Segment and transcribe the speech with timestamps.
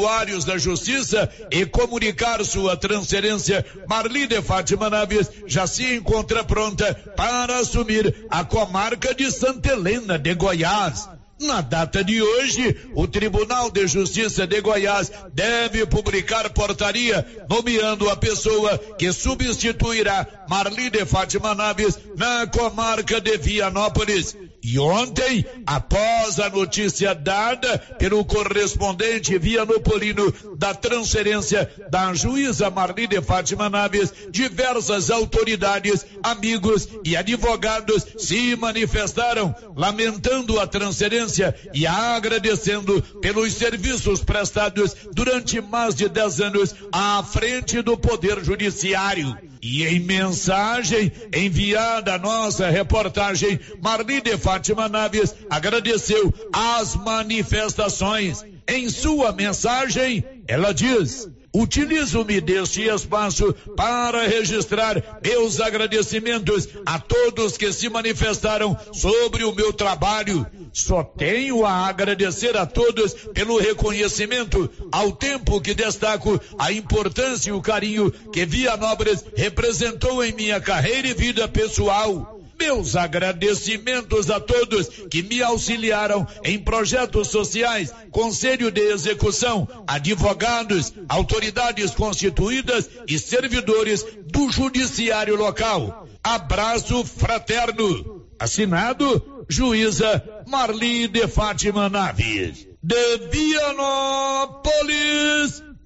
[0.00, 6.94] usuários da Justiça e comunicar sua transferência, Marli de Fátima Naves já se encontra pronta
[7.16, 11.08] para assumir a comarca de Santa Helena de Goiás.
[11.38, 18.16] Na data de hoje, o Tribunal de Justiça de Goiás deve publicar portaria nomeando a
[18.16, 24.36] pessoa que substituirá Marli de Fátima Naves na comarca de Vianópolis.
[24.62, 33.22] E ontem, após a notícia dada pelo correspondente Vianopolino da transferência da juíza Marli de
[33.22, 43.54] Fátima Naves, diversas autoridades, amigos e advogados se manifestaram lamentando a transferência e agradecendo pelos
[43.54, 49.49] serviços prestados durante mais de 10 anos à frente do Poder Judiciário.
[49.62, 58.42] E em mensagem enviada à nossa reportagem, Marli de Fátima Naves agradeceu as manifestações.
[58.66, 67.72] Em sua mensagem, ela diz: Utilizo-me deste espaço para registrar meus agradecimentos a todos que
[67.72, 70.46] se manifestaram sobre o meu trabalho.
[70.72, 77.52] Só tenho a agradecer a todos pelo reconhecimento, ao tempo que destaco a importância e
[77.52, 82.39] o carinho que Via Nobres representou em minha carreira e vida pessoal.
[82.60, 91.92] Meus agradecimentos a todos que me auxiliaram em projetos sociais, conselho de execução, advogados, autoridades
[91.92, 96.06] constituídas e servidores do judiciário local.
[96.22, 98.26] Abraço fraterno.
[98.38, 102.68] Assinado, juíza Marli de Fátima Naves.
[102.82, 104.60] De Vianópolis,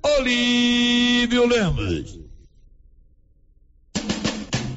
[0.02, 2.23] Olívio Lemos.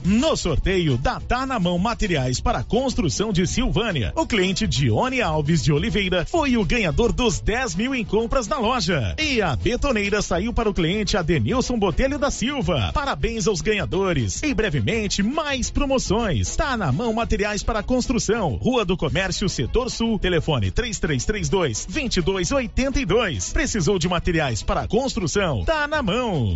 [0.08, 5.62] No sorteio da Tá na Mão Materiais para Construção de Silvânia, o cliente Dione Alves
[5.62, 9.14] de Oliveira foi o ganhador dos 10 mil em compras na loja.
[9.20, 12.92] E a betoneira saiu para o cliente Adenilson Botelho da Silva.
[12.94, 14.42] Parabéns aos ganhadores.
[14.44, 16.56] E brevemente, mais promoções.
[16.56, 23.52] Tá na Mão Materiais para Construção, Rua do Comércio, Setor Sul, telefone 3332 2282.
[23.52, 25.66] Precisou de materiais para construção?
[25.66, 26.56] Tá na mão.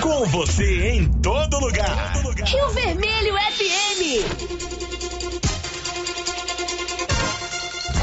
[0.00, 2.21] Com você em todo lugar.
[2.22, 4.00] Rio Vermelho FM.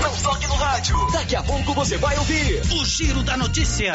[0.02, 0.98] Não toque no rádio.
[1.14, 3.94] Daqui a pouco você vai ouvir o Giro da Notícia.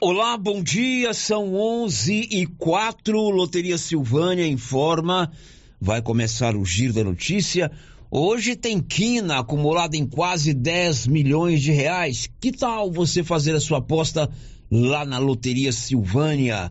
[0.00, 1.12] Olá, bom dia.
[1.12, 3.18] São 11 e 4.
[3.18, 5.32] Loteria Silvânia informa.
[5.80, 7.72] Vai começar o Giro da Notícia.
[8.08, 12.30] Hoje tem quina acumulada em quase 10 milhões de reais.
[12.40, 14.30] Que tal você fazer a sua aposta
[14.70, 16.70] lá na Loteria Silvânia?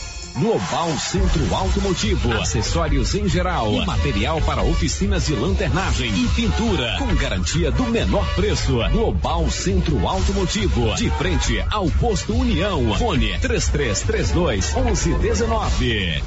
[0.35, 7.13] Global Centro Automotivo, acessórios em geral, e material para oficinas de lanternagem e pintura, com
[7.15, 8.77] garantia do menor preço.
[8.91, 12.93] Global Centro Automotivo, de frente ao posto União.
[12.95, 16.23] Fone 3332 1119.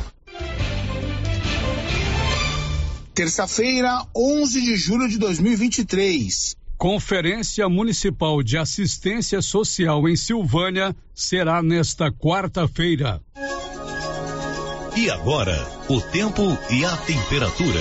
[3.14, 6.56] Terça-feira, 11 de julho de 2023.
[6.76, 13.22] Conferência Municipal de Assistência Social em Silvânia será nesta quarta-feira.
[14.96, 17.80] E agora, o tempo e a temperatura.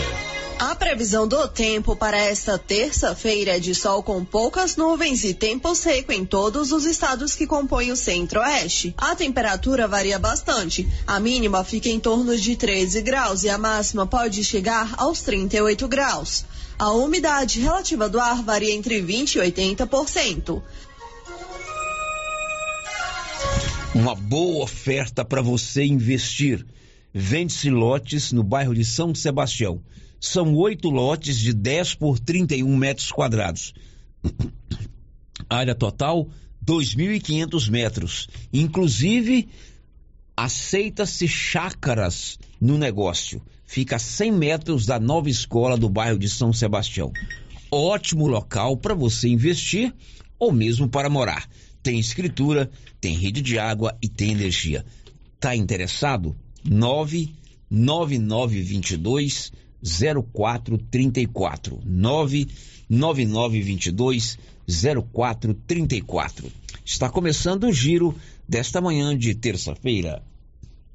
[0.57, 5.75] A previsão do tempo para esta terça-feira é de sol com poucas nuvens e tempo
[5.75, 8.96] seco em todos os estados que compõem o centro-oeste.
[8.97, 10.88] A temperatura varia bastante.
[11.06, 15.88] A mínima fica em torno de 13 graus e a máxima pode chegar aos 38
[15.88, 16.46] graus.
[16.79, 20.63] A umidade relativa do ar varia entre 20 e 80%.
[23.94, 26.66] Uma boa oferta para você investir.
[27.14, 29.82] Vende-se lotes no bairro de São Sebastião.
[30.20, 33.74] São oito lotes de 10 por 31 metros quadrados.
[35.50, 36.28] Área total,
[36.66, 38.28] 2.500 metros.
[38.52, 39.48] Inclusive,
[40.36, 43.42] aceita-se chácaras no negócio.
[43.66, 47.12] Fica a 100 metros da nova escola do bairro de São Sebastião.
[47.70, 49.94] Ótimo local para você investir
[50.40, 51.48] ou mesmo para morar.
[51.82, 54.86] Tem escritura, tem rede de água e tem energia.
[55.40, 56.36] Tá interessado?
[56.64, 59.52] 99922
[60.32, 64.38] 0434 99922
[65.12, 68.14] 0434 Está começando o giro
[68.48, 70.22] desta manhã de terça-feira.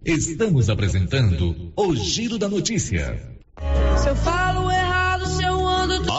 [0.05, 3.21] Estamos apresentando o Giro da Notícia.
[3.97, 4.17] Se eu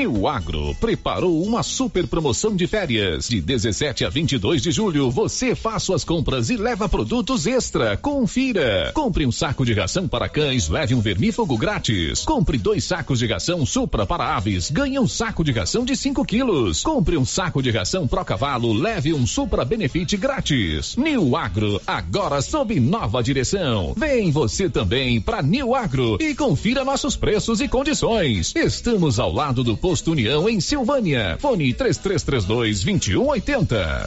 [0.00, 3.28] New Agro preparou uma super promoção de férias.
[3.28, 7.98] De 17 a 22 de julho, você faz suas compras e leva produtos extra.
[7.98, 8.92] Confira.
[8.94, 12.24] Compre um saco de ração para cães, leve um vermífugo grátis.
[12.24, 16.24] Compre dois sacos de ração Supra para aves, ganhe um saco de ração de 5
[16.24, 16.82] quilos.
[16.82, 20.96] Compre um saco de ração Pro Cavalo, leve um Supra Benefit grátis.
[20.96, 23.92] New Agro, agora sob nova direção.
[23.98, 28.54] Vem você também para New Agro e confira nossos preços e condições.
[28.56, 31.36] Estamos ao lado do Posto União em Silvânia.
[31.40, 34.06] Fone 3332 2180.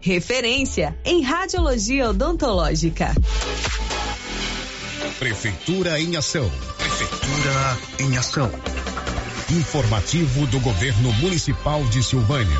[0.01, 3.13] Referência em radiologia odontológica.
[5.19, 6.51] Prefeitura em ação.
[6.75, 8.51] Prefeitura em ação.
[9.51, 12.57] Informativo do Governo Municipal de Silvânia.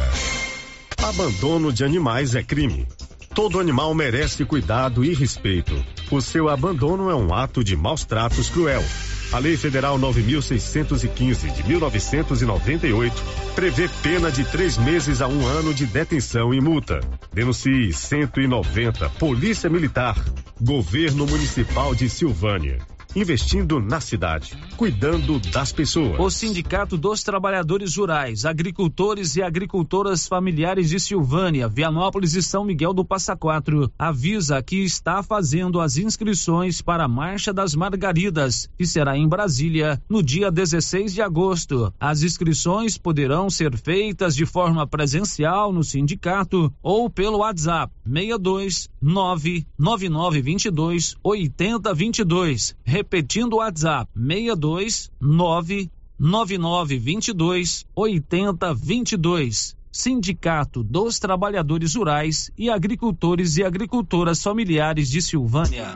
[1.01, 2.87] Abandono de animais é crime.
[3.33, 5.73] Todo animal merece cuidado e respeito.
[6.11, 8.83] O seu abandono é um ato de maus tratos cruel.
[9.31, 13.23] A Lei Federal 9.615 de 1998
[13.55, 16.99] prevê pena de três meses a um ano de detenção e multa.
[17.31, 20.17] Denuncie 190 Polícia Militar,
[20.59, 22.79] Governo Municipal de Silvânia
[23.15, 26.19] investindo na cidade, cuidando das pessoas.
[26.19, 32.93] O Sindicato dos Trabalhadores Rurais, Agricultores e Agricultoras Familiares de Silvânia, Vianópolis e São Miguel
[32.93, 38.85] do Passa Quatro avisa que está fazendo as inscrições para a Marcha das Margaridas, que
[38.85, 41.93] será em Brasília no dia 16 de agosto.
[41.99, 51.17] As inscrições poderão ser feitas de forma presencial no sindicato ou pelo WhatsApp 62 99922
[51.23, 59.75] 8022 Repetindo o WhatsApp: 62 99922 8022.
[59.91, 65.95] Sindicato dos Trabalhadores Rurais e Agricultores e Agricultoras Familiares de Silvânia.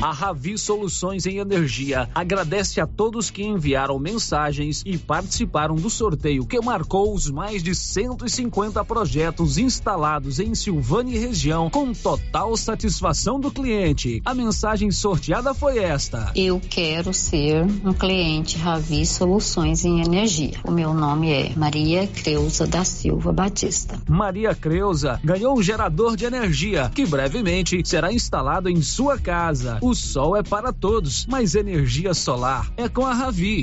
[0.00, 6.46] A Ravi Soluções em Energia agradece a todos que enviaram mensagens e participaram do sorteio
[6.46, 13.40] que marcou os mais de 150 projetos instalados em Silvânia e região com total satisfação
[13.40, 14.20] do cliente.
[14.24, 20.60] A mensagem sorteada foi esta: Eu quero ser um cliente Ravi Soluções em Energia.
[20.62, 23.98] O meu nome é Maria Creuza da Silva Batista.
[24.06, 29.78] Maria Creuza ganhou um gerador de energia que brevemente será instalado em sua casa.
[29.86, 33.62] O sol é para todos, mas energia solar é com a Ravi.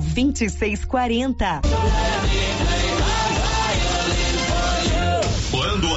[0.00, 1.60] 2640.
[1.62, 2.83] Quando o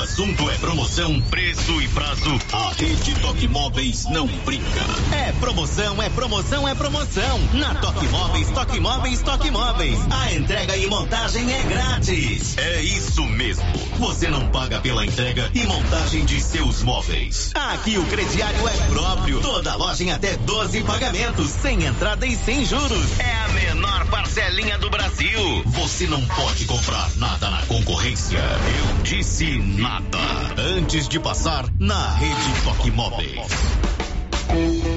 [0.08, 4.82] assunto é promoção, preço e prazo, a Rede Toque Móveis não brinca.
[5.14, 7.40] É promoção, é promoção, é promoção.
[7.54, 10.00] Na Toque Móveis, Toque Móveis, Toque Móveis.
[10.10, 12.58] A entrega e montagem é grátis.
[12.58, 13.66] É isso mesmo.
[14.00, 17.52] Você não paga pela entrega e montagem de seus móveis.
[17.54, 19.42] Aqui o crediário é próprio.
[19.42, 23.20] Toda loja em até 12 pagamentos, sem entrada e sem juros.
[23.20, 25.64] É a menor parcelinha do Brasil.
[25.66, 28.38] Você não pode comprar nada na concorrência.
[28.40, 29.97] Eu disse nada.
[30.78, 34.97] Antes de passar na rede Toque Móveis.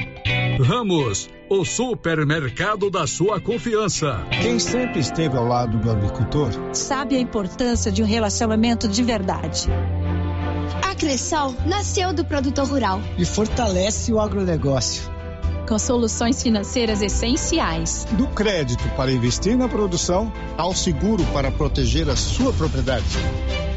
[0.61, 4.23] Ramos, o supermercado da sua confiança.
[4.41, 9.67] Quem sempre esteve ao lado do agricultor sabe a importância de um relacionamento de verdade.
[10.83, 15.09] A Cressol nasceu do produtor rural e fortalece o agronegócio.
[15.67, 18.05] Com soluções financeiras essenciais.
[18.11, 23.05] Do crédito para investir na produção ao seguro para proteger a sua propriedade.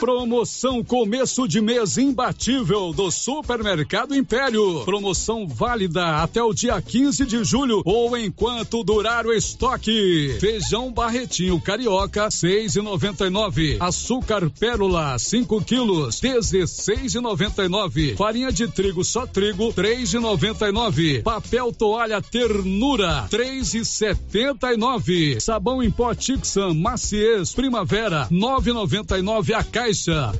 [0.00, 4.84] Promoção começo de mês imbatível do Supermercado Império.
[4.84, 10.36] Promoção válida até o dia 15 de julho ou enquanto durar o estoque.
[10.38, 13.78] Feijão Barretinho Carioca 6,99.
[13.80, 18.16] Açúcar Pérola 5 quilos 16,99.
[18.16, 21.22] Farinha de trigo só trigo 3,99.
[21.22, 25.40] Papel toalha Ternura 3,79.
[25.40, 30.32] Sabão em pó Tixan Maciez Primavera 9,99 a caixa.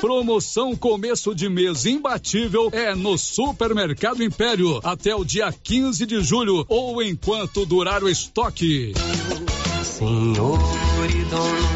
[0.00, 6.64] Promoção começo de mês imbatível é no Supermercado Império até o dia 15 de julho
[6.68, 8.92] ou enquanto durar o estoque.
[9.82, 10.58] Senhor
[11.08, 11.75] e dono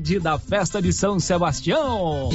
[0.19, 2.29] da festa de São Sebastião.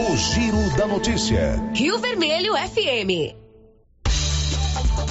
[0.00, 1.62] O Giro da Notícia.
[1.74, 3.36] Rio Vermelho FM.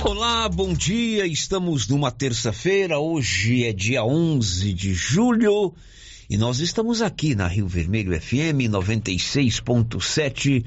[0.03, 1.27] Olá, bom dia.
[1.27, 2.97] Estamos numa terça-feira.
[2.97, 5.75] Hoje é dia 11 de julho
[6.27, 10.65] e nós estamos aqui na Rio Vermelho FM 96.7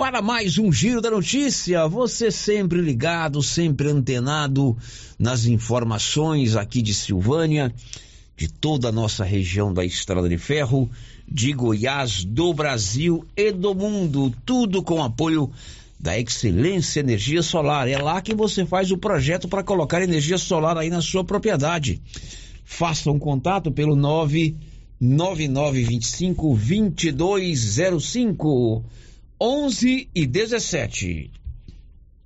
[0.00, 1.86] para mais um Giro da Notícia.
[1.86, 4.74] Você sempre ligado, sempre antenado
[5.18, 7.70] nas informações aqui de Silvânia,
[8.34, 10.90] de toda a nossa região da Estrada de Ferro,
[11.28, 14.32] de Goiás, do Brasil e do mundo.
[14.46, 15.50] Tudo com apoio
[15.98, 17.86] da Excelência Energia Solar.
[17.86, 22.00] É lá que você faz o projeto para colocar energia solar aí na sua propriedade.
[22.64, 28.82] Faça um contato pelo 99925 2205
[29.42, 31.32] 11 e 17.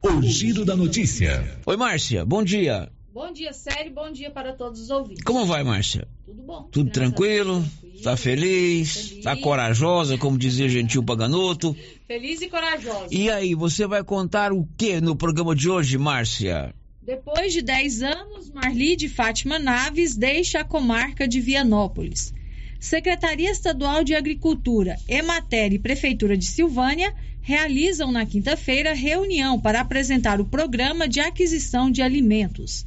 [0.03, 1.61] O Giro da Notícia.
[1.65, 2.91] Oi, Márcia, bom dia.
[3.13, 5.23] Bom dia, Sério, bom dia para todos os ouvintes.
[5.23, 6.09] Como vai, Márcia?
[6.27, 6.69] Tudo bom.
[6.73, 7.65] Tudo tranquilo?
[8.03, 9.11] Tá feliz?
[9.11, 9.23] feliz?
[9.23, 11.77] Tá corajosa, como dizia Gentil Paganoto?
[12.09, 13.07] Feliz e corajosa.
[13.13, 16.75] E aí, você vai contar o que no programa de hoje, Márcia?
[17.01, 22.35] Depois de 10 anos, Marli de Fátima Naves deixa a comarca de Vianópolis.
[22.85, 30.39] Secretaria Estadual de Agricultura, Emater e Prefeitura de Silvânia realizam na quinta-feira reunião para apresentar
[30.39, 32.85] o programa de aquisição de alimentos.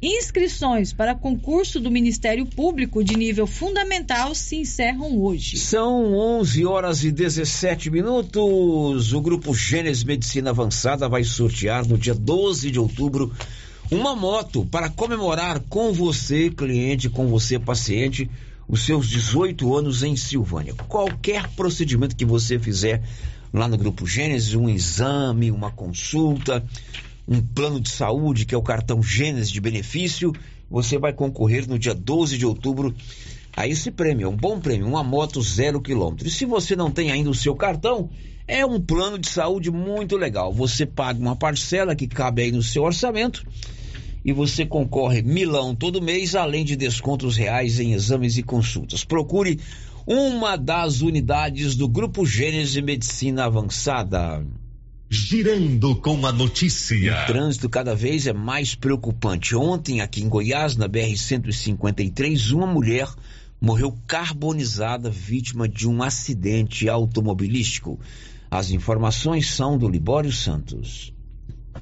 [0.00, 5.58] Inscrições para concurso do Ministério Público de nível fundamental se encerram hoje.
[5.58, 9.12] São 11 horas e 17 minutos.
[9.12, 13.30] O grupo Gênesis Medicina Avançada vai sortear no dia 12 de outubro
[13.90, 18.30] uma moto para comemorar com você, cliente, com você, paciente,
[18.68, 20.74] os seus 18 anos em Silvânia.
[20.88, 23.02] Qualquer procedimento que você fizer
[23.52, 26.64] lá no Grupo Gênesis, um exame, uma consulta,
[27.26, 30.32] um plano de saúde, que é o cartão Gênesis de benefício,
[30.70, 32.94] você vai concorrer no dia 12 de outubro
[33.56, 34.26] a esse prêmio.
[34.26, 36.26] É um bom prêmio, uma moto zero quilômetro.
[36.26, 38.10] E se você não tem ainda o seu cartão,
[38.46, 40.52] é um plano de saúde muito legal.
[40.52, 43.46] Você paga uma parcela que cabe aí no seu orçamento
[44.24, 49.04] e você concorre milão todo mês, além de descontos reais em exames e consultas.
[49.04, 49.60] Procure
[50.06, 54.44] uma das unidades do Grupo Gênesis Medicina Avançada.
[55.10, 57.22] Girando com a notícia.
[57.22, 59.54] O trânsito cada vez é mais preocupante.
[59.54, 63.08] Ontem, aqui em Goiás, na BR-153, uma mulher
[63.60, 67.98] morreu carbonizada, vítima de um acidente automobilístico.
[68.50, 71.13] As informações são do Libório Santos.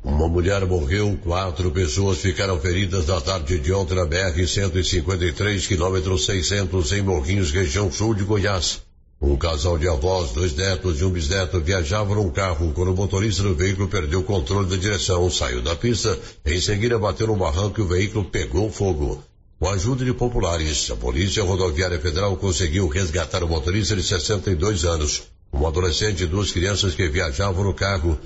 [0.05, 6.91] Uma mulher morreu, quatro pessoas ficaram feridas na tarde de ontem na BR-153, quilômetro 600,
[6.91, 8.83] em Morrinhos, região sul de Goiás.
[9.21, 13.45] Um casal de avós, dois netos e um bisneto viajavam num carro quando o motorista
[13.45, 17.81] do veículo perdeu o controle da direção, saiu da pista, em seguida bateu no barranco
[17.81, 19.23] e o veículo pegou fogo.
[19.61, 24.85] Com a ajuda de populares, a Polícia Rodoviária Federal conseguiu resgatar o motorista de 62
[24.85, 28.19] anos, um adolescente e duas crianças que viajavam no carro.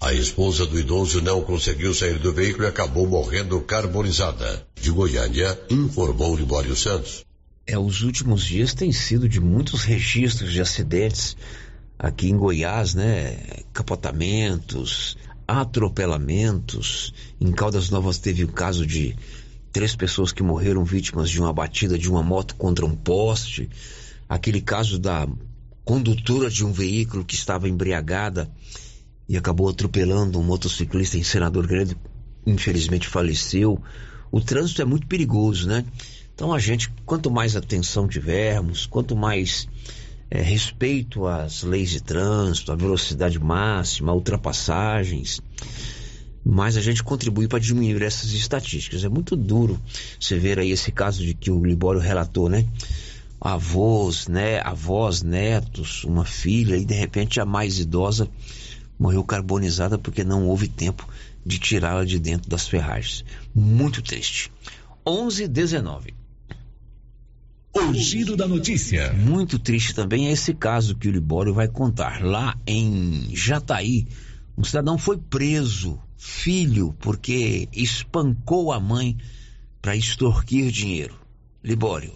[0.00, 4.64] A esposa do idoso não conseguiu sair do veículo e acabou morrendo carbonizada.
[4.80, 7.24] De Goiânia, informou Libório Santos.
[7.66, 11.36] É, os últimos dias têm sido de muitos registros de acidentes
[11.98, 13.38] aqui em Goiás, né?
[13.72, 17.12] Capotamentos, atropelamentos.
[17.40, 19.16] Em Caldas Novas teve o caso de
[19.72, 23.68] três pessoas que morreram vítimas de uma batida de uma moto contra um poste.
[24.28, 25.26] Aquele caso da
[25.84, 28.48] condutora de um veículo que estava embriagada
[29.28, 31.96] e acabou atropelando um motociclista em Senador Grande,
[32.46, 33.80] infelizmente faleceu.
[34.32, 35.84] O trânsito é muito perigoso, né?
[36.34, 39.68] Então a gente, quanto mais atenção tivermos, quanto mais
[40.30, 45.40] é, respeito às leis de trânsito, à velocidade máxima, ultrapassagens,
[46.44, 49.04] mas a gente contribui para diminuir essas estatísticas.
[49.04, 49.78] É muito duro
[50.18, 52.64] você ver aí esse caso de que o Libório relatou, né?
[53.40, 54.60] Avós, né?
[54.60, 58.28] Avós, netos, uma filha e de repente a mais idosa
[58.98, 61.08] morreu carbonizada porque não houve tempo
[61.44, 63.24] de tirá-la de dentro das ferragens.
[63.54, 64.50] Muito triste.
[65.06, 66.14] 11 19.
[67.74, 69.12] O giro da notícia.
[69.12, 72.22] Muito triste também é esse caso que o Libório vai contar.
[72.22, 74.06] Lá em Jataí,
[74.56, 79.16] um cidadão foi preso, filho, porque espancou a mãe
[79.80, 81.14] para extorquir dinheiro.
[81.62, 82.12] Libório.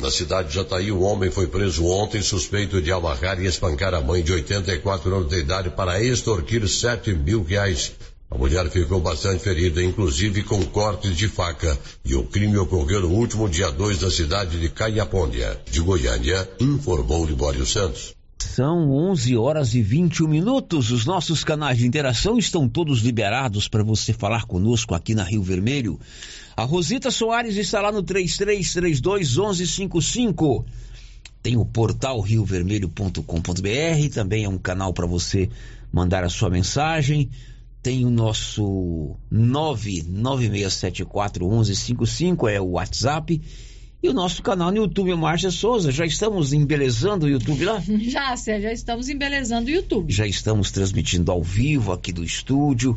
[0.00, 4.00] Na cidade de Jataí, um homem foi preso ontem suspeito de amarrar e espancar a
[4.00, 7.92] mãe de 84 anos de idade para extorquir 7 mil reais.
[8.28, 13.10] A mulher ficou bastante ferida, inclusive com cortes de faca, e o crime ocorreu no
[13.10, 18.14] último dia 2 da cidade de Caiapônia, de Goiânia, informou Libório Santos.
[18.40, 20.90] São 11 horas e 21 minutos.
[20.90, 25.42] Os nossos canais de interação estão todos liberados para você falar conosco aqui na Rio
[25.42, 25.98] Vermelho.
[26.56, 30.64] A Rosita Soares está lá no 3332 1155.
[31.42, 35.50] Tem o portal riovermelho.com.br, também é um canal para você
[35.92, 37.28] mandar a sua mensagem.
[37.82, 43.42] Tem o nosso 99674 1155, é o WhatsApp.
[44.02, 45.90] E o nosso canal no YouTube, Márcia Souza.
[45.90, 47.82] Já estamos embelezando o YouTube lá?
[48.00, 50.12] Já, Sérgio, já estamos embelezando o YouTube.
[50.12, 52.96] Já estamos transmitindo ao vivo aqui do estúdio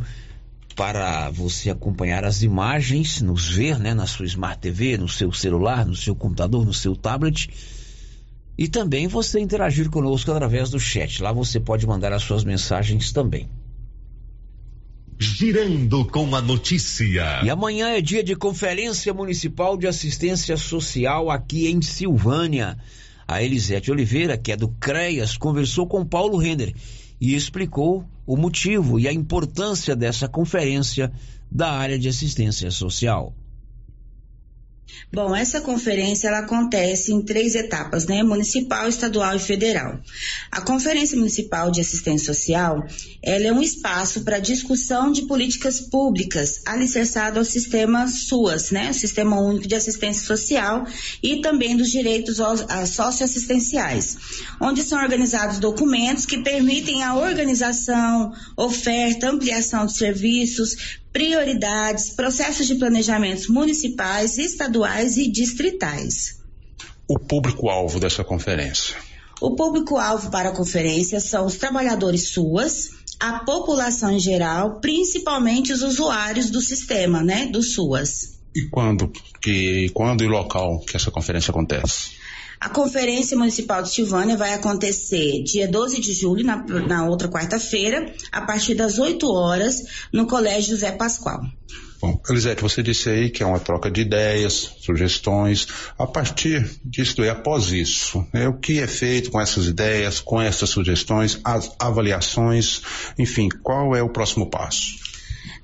[0.78, 5.84] para você acompanhar as imagens, nos ver, né, na sua Smart TV, no seu celular,
[5.84, 7.50] no seu computador, no seu tablet.
[8.56, 11.24] E também você interagir conosco através do chat.
[11.24, 13.50] Lá você pode mandar as suas mensagens também.
[15.20, 17.42] Girando com a notícia.
[17.44, 22.78] E amanhã é dia de Conferência Municipal de Assistência Social aqui em Silvânia.
[23.28, 26.76] A Elisete Oliveira, que é do CREAS, conversou com Paulo Render
[27.20, 31.10] e explicou o motivo e a importância dessa conferência
[31.50, 33.34] da área de assistência social.
[35.12, 38.24] Bom, essa conferência ela acontece em três etapas, né?
[38.24, 40.00] Municipal, estadual e federal.
[40.52, 42.86] A Conferência Municipal de Assistência Social,
[43.24, 48.90] ela é um espaço para discussão de políticas públicas alicerçado ao sistema SUAS, né?
[48.90, 50.86] O Sistema Único de Assistência Social
[51.24, 52.38] e também dos direitos
[52.88, 54.18] socioassistenciais,
[54.60, 62.76] onde são organizados documentos que permitem a organização, oferta, ampliação de serviços, prioridades, processos de
[62.76, 66.40] planejamentos municipais, estaduais e distritais.
[67.08, 68.96] O público-alvo dessa conferência?
[69.42, 75.82] O público-alvo para a conferência são os trabalhadores SUAS, a população em geral, principalmente os
[75.82, 78.38] usuários do sistema, né, do SUAS.
[78.56, 82.17] E quando, que, quando e local que essa conferência acontece?
[82.60, 88.12] A Conferência Municipal de Silvânia vai acontecer dia 12 de julho, na, na outra quarta-feira,
[88.32, 91.42] a partir das 8 horas, no Colégio José Pascoal.
[92.00, 95.68] Bom, Elisete, você disse aí que é uma troca de ideias, sugestões.
[95.98, 100.40] A partir disso e após isso, né, o que é feito com essas ideias, com
[100.40, 102.82] essas sugestões, as avaliações,
[103.18, 105.08] enfim, qual é o próximo passo?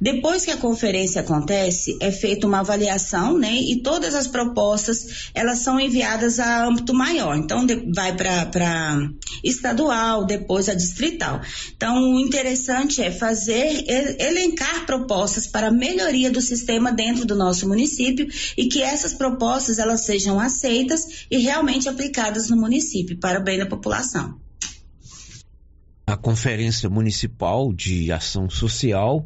[0.04, 3.54] Depois que a conferência acontece, é feita uma avaliação, né?
[3.54, 7.38] E todas as propostas, elas são enviadas a âmbito maior.
[7.38, 9.10] Então, de, vai para
[9.42, 11.40] estadual, depois a distrital.
[11.74, 13.86] Então, o interessante é fazer,
[14.20, 20.02] elencar propostas para melhoria do sistema dentro do nosso município e que essas propostas, elas
[20.02, 24.38] sejam aceitas e realmente aplicadas no município, para o bem da população.
[26.06, 29.26] A Conferência Municipal de Ação Social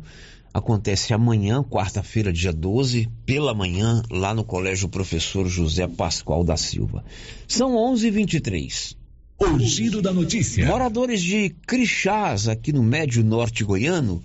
[0.57, 7.05] acontece amanhã, quarta-feira, dia 12, pela manhã, lá no Colégio Professor José Pascoal da Silva.
[7.47, 8.95] São 11h23.
[9.39, 10.65] O giro da notícia.
[10.65, 14.23] Moradores de Crixás, aqui no Médio Norte Goiano,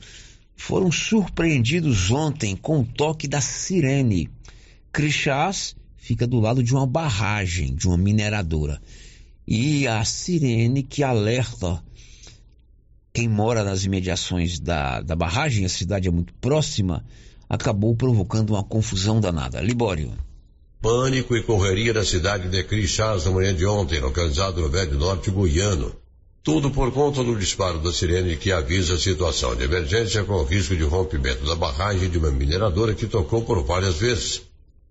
[0.56, 4.30] foram surpreendidos ontem com o toque da sirene.
[4.90, 8.80] Crixás fica do lado de uma barragem, de uma mineradora.
[9.46, 11.82] E a sirene que alerta
[13.12, 17.04] quem mora nas imediações da, da barragem, a cidade é muito próxima,
[17.48, 19.60] acabou provocando uma confusão danada.
[19.60, 20.12] Libório.
[20.80, 25.30] Pânico e correria na cidade de Crixás na manhã de ontem, localizado no Velho Norte
[25.30, 25.94] Goiano.
[26.42, 30.74] Tudo por conta do disparo da sirene que avisa a situação de emergência com risco
[30.74, 34.42] de rompimento da barragem de uma mineradora que tocou por várias vezes.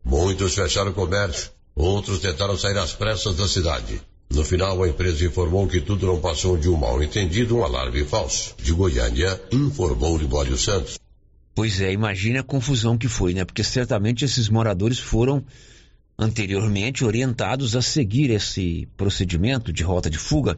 [0.06, 4.02] Muitos fecharam o comércio, outros tentaram sair às pressas da cidade.
[4.34, 8.04] No final, a empresa informou que tudo não passou de um mal entendido, um alarme
[8.06, 8.56] falso.
[8.58, 10.98] De Goiânia, informou Libório Santos.
[11.54, 13.44] Pois é, imagine a confusão que foi, né?
[13.44, 15.44] Porque certamente esses moradores foram
[16.18, 20.58] anteriormente orientados a seguir esse procedimento de rota de fuga,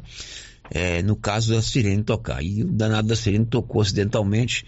[0.69, 2.43] é, no caso da sirene tocar.
[2.43, 4.65] E o danado da sirene tocou acidentalmente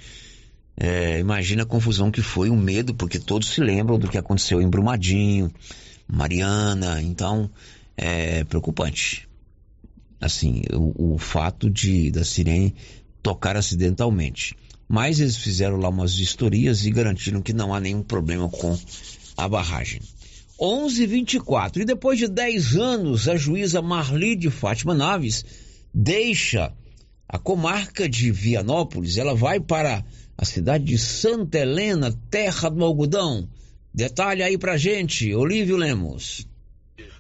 [0.78, 4.62] É, imagina a confusão que foi, o medo, porque todos se lembram do que aconteceu
[4.62, 5.50] em Brumadinho,
[6.06, 7.50] Mariana, então
[7.98, 9.28] é preocupante.
[10.20, 12.76] Assim, o, o fato de da sirene
[13.22, 14.56] tocar acidentalmente.
[14.88, 18.78] Mas eles fizeram lá umas vistorias e garantiram que não há nenhum problema com
[19.36, 20.02] a barragem.
[20.60, 25.44] 11:24 e depois de 10 anos, a juíza Marli de Fátima Naves
[25.94, 26.74] deixa
[27.28, 30.06] a comarca de Vianópolis, ela vai para
[30.38, 33.50] a cidade de Santa Helena, terra do algodão.
[33.94, 36.48] Detalhe aí pra gente, Olívio Lemos.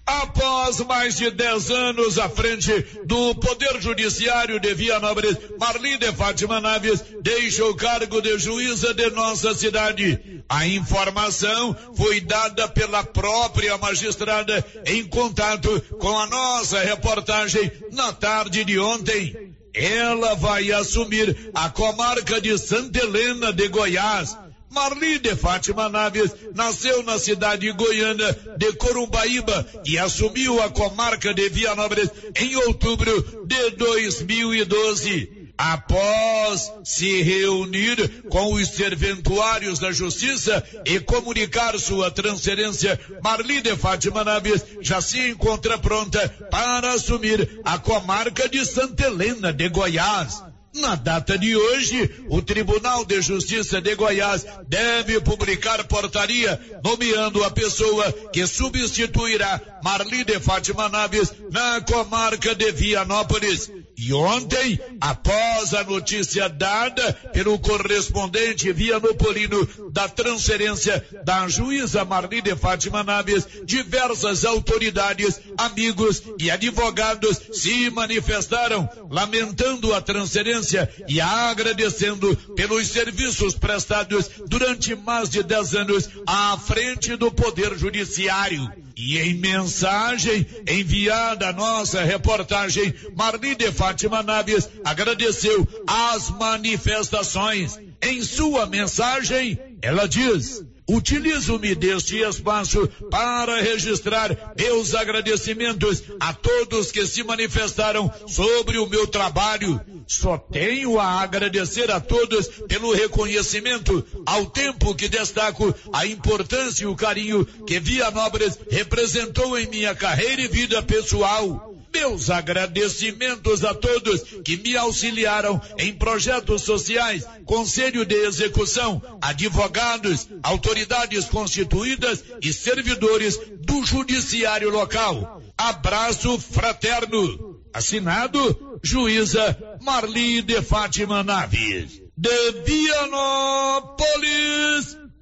[0.05, 2.71] Após mais de 10 anos à frente
[3.05, 9.09] do Poder Judiciário de Vianópolis, Marli de Fátima Naves deixa o cargo de juíza de
[9.09, 10.43] nossa cidade.
[10.47, 18.63] A informação foi dada pela própria magistrada em contato com a nossa reportagem na tarde
[18.63, 19.55] de ontem.
[19.73, 24.37] Ela vai assumir a comarca de Santa Helena de Goiás.
[24.75, 31.47] Marli de Fátima Naves nasceu na cidade goiana de Corumbaíba e assumiu a comarca de
[31.47, 41.79] Vianópolis em outubro de 2012 após se reunir com os serventuários da justiça e comunicar
[41.79, 48.65] sua transferência, Marli de Fátima Naves já se encontra pronta para assumir a comarca de
[48.65, 50.43] Santa Helena de Goiás.
[50.75, 57.51] Na data de hoje, o Tribunal de Justiça de Goiás deve publicar portaria nomeando a
[57.51, 63.71] pessoa que substituirá Marli de Fátima Naves na comarca de Vianópolis.
[63.97, 72.55] E ontem, após a notícia dada pelo correspondente Vianopolino da transferência da juíza Marli de
[72.55, 82.87] Fátima Naves, diversas autoridades, amigos e advogados se manifestaram lamentando a transferência e agradecendo pelos
[82.87, 88.84] serviços prestados durante mais de 10 anos à frente do Poder Judiciário.
[88.97, 97.77] E em mensagem enviada à nossa reportagem, Marli de Fátima Naves agradeceu as manifestações.
[98.01, 107.07] Em sua mensagem, ela diz: Utilizo-me deste espaço para registrar meus agradecimentos a todos que
[107.07, 109.81] se manifestaram sobre o meu trabalho.
[110.07, 116.87] Só tenho a agradecer a todos pelo reconhecimento, ao tempo que destaco a importância e
[116.87, 121.74] o carinho que Via Nobres representou em minha carreira e vida pessoal.
[121.95, 131.23] Meus agradecimentos a todos que me auxiliaram em projetos sociais, conselho de execução, advogados, autoridades
[131.23, 135.41] constituídas e servidores do judiciário local.
[135.57, 137.61] Abraço fraterno.
[137.73, 142.01] Assinado, juíza Marli de Fátima Naves.
[142.17, 143.95] De Vianópolis,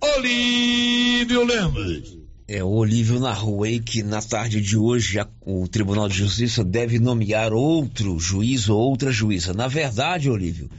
[0.01, 2.22] Olívio Lemos.
[2.47, 6.63] É, o Olívio narrou aí que na tarde de hoje a, o Tribunal de Justiça
[6.63, 9.53] deve nomear outro juiz ou outra juíza.
[9.53, 10.69] Na verdade, Olívio,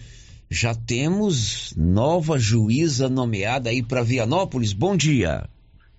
[0.50, 4.74] já temos nova juíza nomeada aí para Vianópolis.
[4.74, 5.48] Bom dia.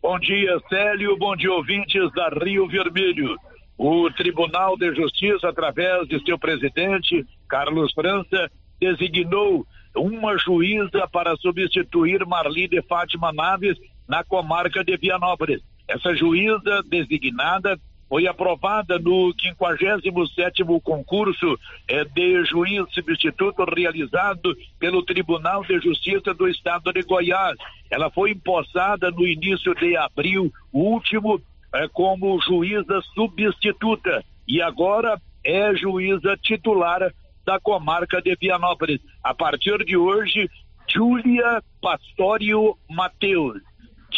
[0.01, 1.17] Bom dia, Célio.
[1.17, 3.35] Bom dia, ouvintes da Rio Vermelho.
[3.75, 12.23] O Tribunal de Justiça, através de seu presidente, Carlos França, designou uma juíza para substituir
[12.25, 15.61] Marli de Fátima Naves na comarca de Vianópolis.
[15.87, 25.63] Essa juíza designada foi aprovada no 57º concurso eh, de juiz substituto realizado pelo Tribunal
[25.63, 27.57] de Justiça do Estado de Goiás.
[27.89, 31.41] Ela foi empossada no início de abril último
[31.73, 37.11] eh, como juíza substituta e agora é juíza titular
[37.45, 39.01] da comarca de Vianópolis.
[39.23, 40.49] A partir de hoje,
[40.87, 43.61] Júlia Pastorio Mateus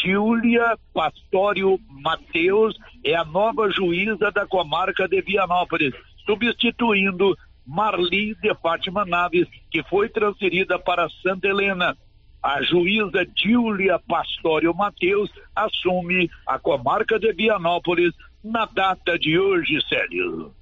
[0.04, 5.94] Júlia Pastório Mateus é a nova juíza da comarca de Vianópolis,
[6.26, 11.98] substituindo Marli de Fátima Naves, que foi transferida para Santa Helena.
[12.42, 20.54] A juíza Júlia Pastório Mateus assume a comarca de Vianópolis na data de hoje, Célio.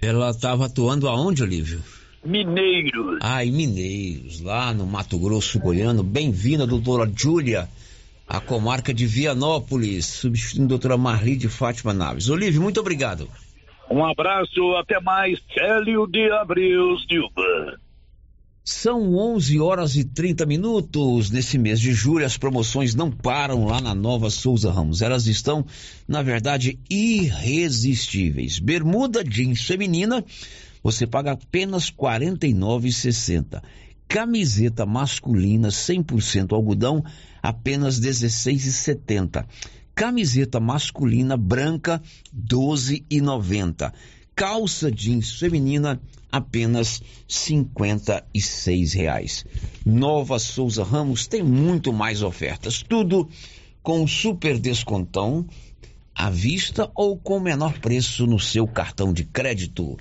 [0.00, 1.82] Ela estava atuando aonde, Olívio?
[2.24, 3.18] Mineiros.
[3.20, 6.02] Ah, em Mineiros, lá no Mato Grosso Goiano.
[6.02, 7.68] Bem-vinda, doutora Júlia
[8.36, 12.28] a comarca de Vianópolis, substituindo a doutora Marli de Fátima Naves.
[12.28, 13.28] Olívio, muito obrigado.
[13.88, 17.78] Um abraço, até mais, Célio de Abreu Silva.
[18.64, 21.30] São 11 horas e 30 minutos.
[21.30, 25.02] Nesse mês de julho, as promoções não param lá na Nova Souza Ramos.
[25.02, 25.64] Elas estão,
[26.08, 28.58] na verdade, irresistíveis.
[28.58, 30.24] Bermuda jeans feminina,
[30.82, 33.62] você paga apenas R$ 49,60
[34.08, 37.02] Camiseta masculina 100% algodão,
[37.42, 39.44] apenas R$ 16,70.
[39.94, 42.00] Camiseta masculina branca,
[42.32, 43.92] R$ 12,90.
[44.36, 49.44] Calça jeans feminina, apenas 56 reais.
[49.86, 53.28] Nova Souza Ramos tem muito mais ofertas, tudo
[53.82, 55.46] com super descontão
[56.14, 59.96] à vista ou com menor preço no seu cartão de crédito.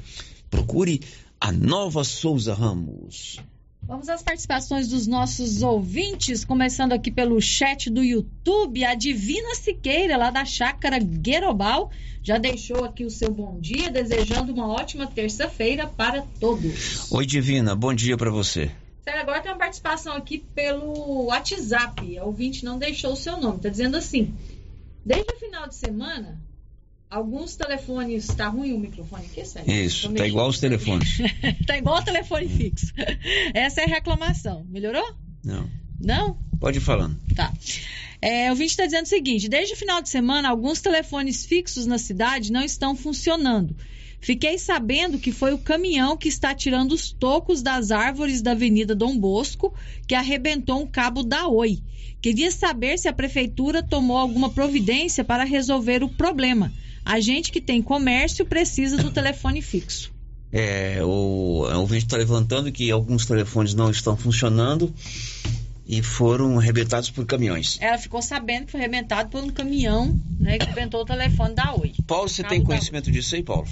[0.50, 1.02] Procure
[1.40, 3.40] a Nova Souza Ramos.
[3.86, 8.84] Vamos às participações dos nossos ouvintes, começando aqui pelo chat do YouTube.
[8.86, 11.92] A Divina Siqueira, lá da Chácara Guerobal,
[12.22, 17.12] já deixou aqui o seu bom dia, desejando uma ótima terça-feira para todos.
[17.12, 18.72] Oi, Divina, bom dia para você.
[19.04, 22.18] Sério, agora tem uma participação aqui pelo WhatsApp.
[22.18, 24.34] A ouvinte não deixou o seu nome, está dizendo assim:
[25.06, 26.42] desde o final de semana,
[27.14, 28.26] Alguns telefones.
[28.26, 29.72] Tá ruim o microfone aqui, sério?
[29.72, 31.20] Isso, tá igual os telefones.
[31.68, 32.92] tá igual o telefone fixo.
[33.54, 34.66] Essa é a reclamação.
[34.68, 35.14] Melhorou?
[35.46, 35.70] Não.
[36.02, 36.36] Não?
[36.60, 37.16] Pode ir falando.
[37.36, 37.54] Tá.
[38.20, 41.86] É, o vídeo está dizendo o seguinte: desde o final de semana, alguns telefones fixos
[41.86, 43.78] na cidade não estão funcionando.
[44.20, 48.96] Fiquei sabendo que foi o caminhão que está tirando os tocos das árvores da Avenida
[48.96, 49.72] Dom Bosco
[50.08, 51.80] que arrebentou um cabo da Oi.
[52.20, 56.74] Queria saber se a prefeitura tomou alguma providência para resolver o problema
[57.06, 60.14] a gente que tem comércio precisa do telefone fixo.
[60.52, 64.94] É, o, o vídeo está levantando que alguns telefones não estão funcionando
[65.86, 67.78] e foram arrebentados por caminhões.
[67.82, 71.74] Ela ficou sabendo que foi arrebentado por um caminhão né, que arrebentou o telefone da
[71.76, 71.94] Oi.
[72.06, 73.68] Paulo, você tem conhecimento disso aí, Paulo?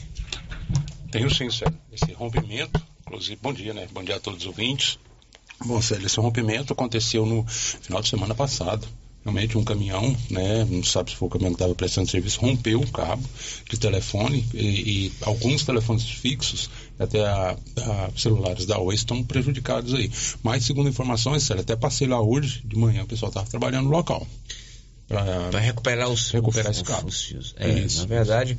[1.12, 1.78] Tenho sim, Sérgio.
[1.92, 3.88] Esse rompimento, inclusive, bom dia, né?
[3.92, 4.98] Bom dia a todos os ouvintes.
[5.64, 8.88] Bom, Sérgio, esse rompimento aconteceu no final de semana passado
[9.24, 12.80] realmente um caminhão, né, não sabe se foi o caminhão que estava prestando serviço, rompeu
[12.80, 13.24] o cabo
[13.70, 19.94] de telefone e, e alguns telefones fixos, até a, a celulares da Oi estão prejudicados
[19.94, 20.12] aí.
[20.42, 23.92] Mas segundo informações, sério, até passei lá hoje de manhã, o pessoal estava trabalhando no
[23.92, 24.26] local.
[25.08, 27.10] Para recuperar os recuperar esse cabo.
[27.58, 28.58] É, na verdade,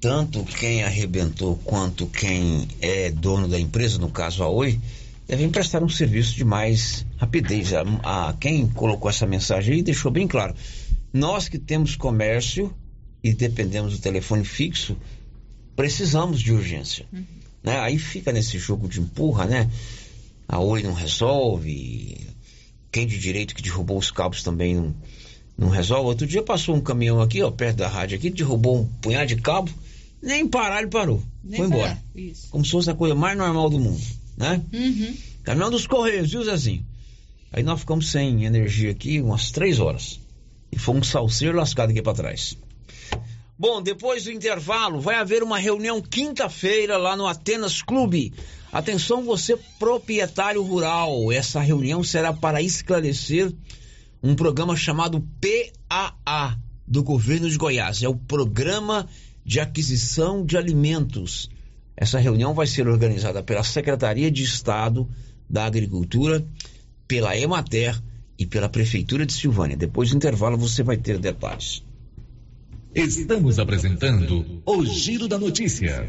[0.00, 4.80] tanto quem arrebentou quanto quem é dono da empresa, no caso a Oi,
[5.28, 7.74] devem prestar um serviço de mais rapidez.
[7.74, 10.54] A, a, quem colocou essa mensagem aí deixou bem claro.
[11.12, 12.74] Nós que temos comércio
[13.22, 14.96] e dependemos do telefone fixo,
[15.76, 17.06] precisamos de urgência.
[17.12, 17.24] Uhum.
[17.62, 17.78] Né?
[17.78, 19.70] Aí fica nesse jogo de empurra, né?
[20.48, 22.16] A Oi não resolve,
[22.90, 24.94] quem de direito que derrubou os cabos também não,
[25.58, 26.06] não resolve.
[26.06, 29.36] Outro dia passou um caminhão aqui, ó, perto da rádio aqui, derrubou um punhado de
[29.36, 29.70] cabo,
[30.22, 31.22] nem parar ele parou.
[31.44, 32.02] Nem foi embora.
[32.50, 34.62] Como se fosse a coisa mais normal do mundo né?
[34.72, 35.16] Uhum.
[35.42, 36.86] Caminhão dos Correios, viu, Zezinho?
[37.52, 40.20] Aí nós ficamos sem energia aqui umas três horas.
[40.70, 42.56] E fomos salseiro lascado aqui para trás.
[43.58, 48.32] Bom, depois do intervalo, vai haver uma reunião quinta-feira lá no Atenas Clube.
[48.70, 51.32] Atenção, você proprietário rural.
[51.32, 53.52] Essa reunião será para esclarecer
[54.22, 58.02] um programa chamado PAA do governo de Goiás.
[58.02, 59.08] É o Programa
[59.44, 61.50] de Aquisição de Alimentos.
[62.00, 65.08] Essa reunião vai ser organizada pela Secretaria de Estado
[65.50, 66.46] da Agricultura,
[67.08, 68.00] pela Emater
[68.38, 69.76] e pela Prefeitura de Silvânia.
[69.76, 71.82] Depois do intervalo você vai ter detalhes.
[72.94, 76.08] Estamos apresentando o Giro da Notícia.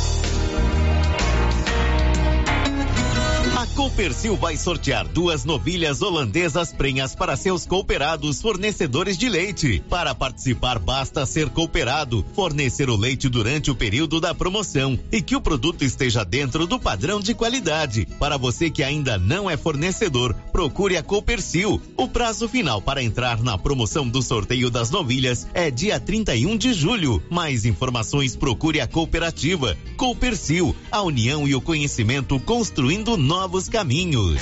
[3.81, 9.83] Copercil vai sortear duas novilhas holandesas prenhas para seus cooperados fornecedores de leite.
[9.89, 15.35] Para participar, basta ser cooperado, fornecer o leite durante o período da promoção e que
[15.35, 18.07] o produto esteja dentro do padrão de qualidade.
[18.19, 21.81] Para você que ainda não é fornecedor, procure a Copercil.
[21.97, 26.71] O prazo final para entrar na promoção do sorteio das novilhas é dia 31 de
[26.71, 27.19] julho.
[27.31, 29.75] Mais informações, procure a cooperativa.
[29.97, 34.41] Copercil, a união e o conhecimento construindo novos caminhos.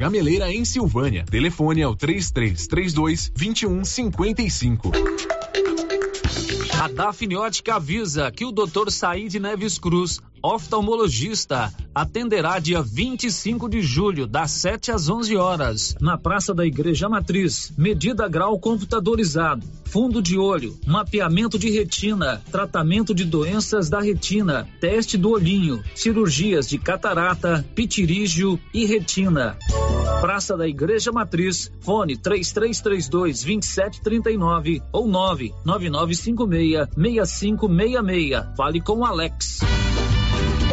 [0.00, 1.26] Gameleira em Silvânia.
[1.30, 4.92] Telefone é o 3332 2155.
[6.80, 8.88] A Dafniótica avisa que o Dr.
[8.88, 16.16] Said Neves Cruz, oftalmologista, atenderá dia 25 de julho, das 7 às 11 horas, na
[16.16, 17.72] Praça da Igreja Matriz.
[17.76, 25.18] Medida grau computadorizado, fundo de olho, mapeamento de retina, tratamento de doenças da retina, teste
[25.18, 29.56] do olhinho, cirurgias de catarata, pitirígio e retina.
[30.20, 38.56] Praça da Igreja Matriz, fone 3332 2739 ou 99956 6566.
[38.56, 39.60] Fale com Alex.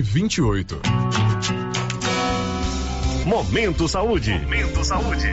[0.00, 0.80] 28.
[3.24, 4.32] Momento Saúde.
[4.32, 5.28] Momento Saúde.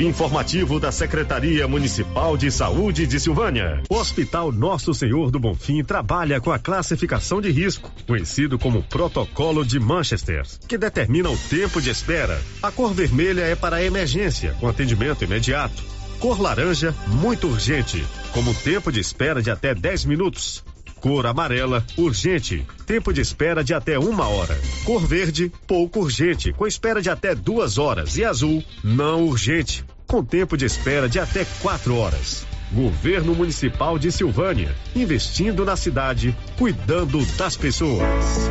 [0.00, 3.82] Informativo da Secretaria Municipal de Saúde de Silvânia.
[3.88, 9.64] O Hospital Nosso Senhor do Bonfim trabalha com a classificação de risco, conhecido como Protocolo
[9.64, 12.40] de Manchester, que determina o tempo de espera.
[12.62, 15.82] A cor vermelha é para emergência, com atendimento imediato.
[16.18, 20.64] Cor laranja, muito urgente, como tempo de espera de até 10 minutos.
[21.04, 22.66] Cor amarela, urgente.
[22.86, 24.58] Tempo de espera de até uma hora.
[24.86, 28.16] Cor verde, pouco urgente, com espera de até duas horas.
[28.16, 32.46] E azul, não urgente, com tempo de espera de até quatro horas.
[32.72, 38.50] Governo Municipal de Silvânia, investindo na cidade, cuidando das pessoas.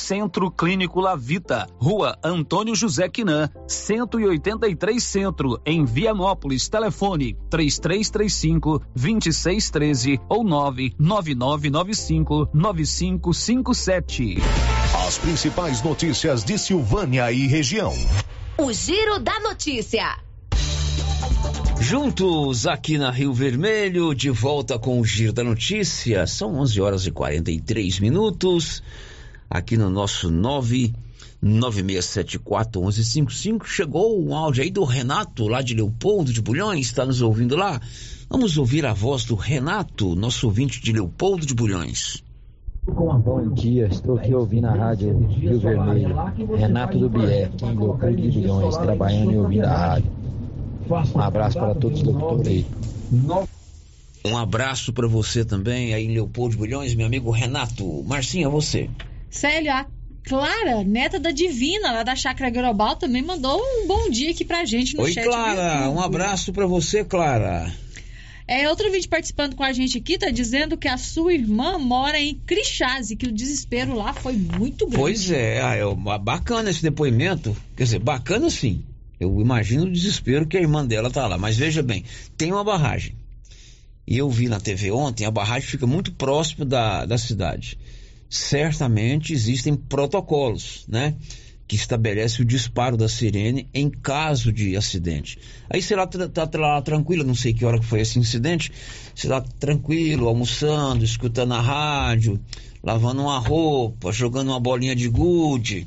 [0.11, 6.67] Centro Clínico Lavita, Rua Antônio José Quinan, 183 Centro, em Vianópolis.
[6.67, 14.35] Telefone 3335 2613 ou 99995 9557.
[15.07, 17.93] As principais notícias de Silvânia e região.
[18.57, 20.17] O Giro da Notícia.
[21.79, 26.27] Juntos aqui na Rio Vermelho, de volta com o Giro da Notícia.
[26.27, 28.83] São 11 horas e 43 minutos.
[29.53, 30.31] Aqui no nosso
[31.43, 37.57] 996741155 chegou um áudio aí do Renato, lá de Leopoldo de Bulhões, está nos ouvindo
[37.57, 37.81] lá.
[38.29, 42.23] Vamos ouvir a voz do Renato, nosso ouvinte de Leopoldo de Bulhões.
[42.87, 46.15] Bom dia, estou aqui ouvindo a rádio Rio Vermelho.
[46.55, 50.09] Renato do Bié, em Leopoldo de Bulhões, trabalhando e ouvindo a rádio.
[51.13, 52.65] Um abraço para todos os locutores aí.
[54.23, 58.01] Um abraço para você também aí em Leopoldo de Bulhões, meu amigo Renato.
[58.03, 58.89] Marcinha, você.
[59.31, 59.87] Célio, a
[60.25, 64.65] Clara, neta da Divina, lá da Chácara Global, também mandou um bom dia aqui pra
[64.65, 65.23] gente no Oi, chat.
[65.25, 67.73] Clara, um abraço para você, Clara.
[68.47, 72.19] É, outro vídeo participando com a gente aqui tá dizendo que a sua irmã mora
[72.19, 74.97] em Crixás e que o desespero lá foi muito grande.
[74.97, 77.55] Pois é, ah, é uma- bacana esse depoimento.
[77.77, 78.83] Quer dizer, bacana sim.
[79.19, 81.37] Eu imagino o desespero que a irmã dela tá lá.
[81.37, 82.03] Mas veja bem,
[82.35, 83.15] tem uma barragem.
[84.05, 87.77] E eu vi na TV ontem, a barragem fica muito próximo da, da cidade.
[88.31, 91.15] Certamente existem protocolos, né?
[91.67, 95.37] Que estabelece o disparo da sirene em caso de acidente.
[95.69, 98.71] Aí lá tá, tá lá tranquilo, não sei que hora que foi esse incidente,
[99.13, 102.39] você lá tranquilo, almoçando, escutando a rádio,
[102.81, 105.85] lavando uma roupa, jogando uma bolinha de gude,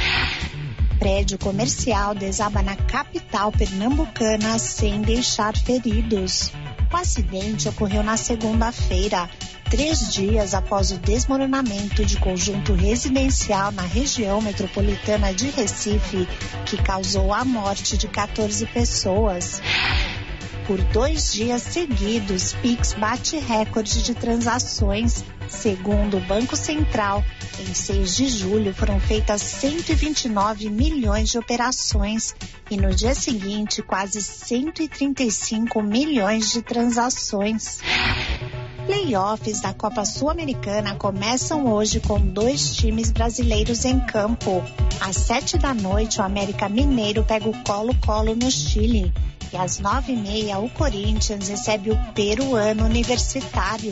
[1.01, 6.53] prédio comercial desaba na capital pernambucana sem deixar feridos.
[6.93, 9.29] O acidente ocorreu na segunda-feira,
[9.71, 16.29] três dias após o desmoronamento de conjunto residencial na região metropolitana de Recife,
[16.67, 19.63] que causou a morte de 14 pessoas.
[20.67, 25.25] Por dois dias seguidos, Pix bate recorde de transações.
[25.49, 27.25] Segundo o Banco Central,
[27.59, 32.35] em 6 de julho foram feitas 129 milhões de operações
[32.71, 37.81] e no dia seguinte quase 135 milhões de transações.
[38.87, 44.65] Playoffs da Copa Sul-Americana começam hoje com dois times brasileiros em campo.
[45.01, 49.13] Às sete da noite, o América Mineiro pega o Colo-Colo no Chile.
[49.53, 53.91] E às nove e meia, o Corinthians recebe o peruano universitário.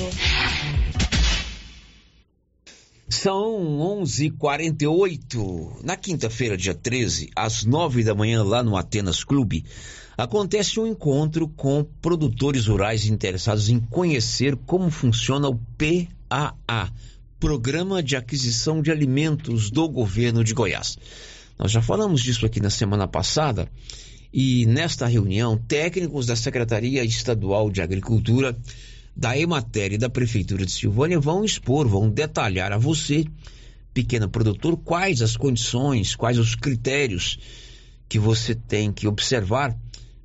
[3.09, 5.80] São 11:48.
[5.82, 9.64] Na quinta-feira, dia 13, às nove da manhã, lá no Atenas Clube,
[10.16, 16.92] acontece um encontro com produtores rurais interessados em conhecer como funciona o PAA,
[17.40, 20.96] Programa de Aquisição de Alimentos do Governo de Goiás.
[21.59, 23.68] Nós já falamos disso aqui na semana passada
[24.33, 28.57] e nesta reunião, técnicos da Secretaria Estadual de Agricultura,
[29.16, 33.24] da Emater e da Prefeitura de Silvânia vão expor, vão detalhar a você,
[33.93, 37.39] pequeno produtor, quais as condições, quais os critérios
[38.09, 39.76] que você tem que observar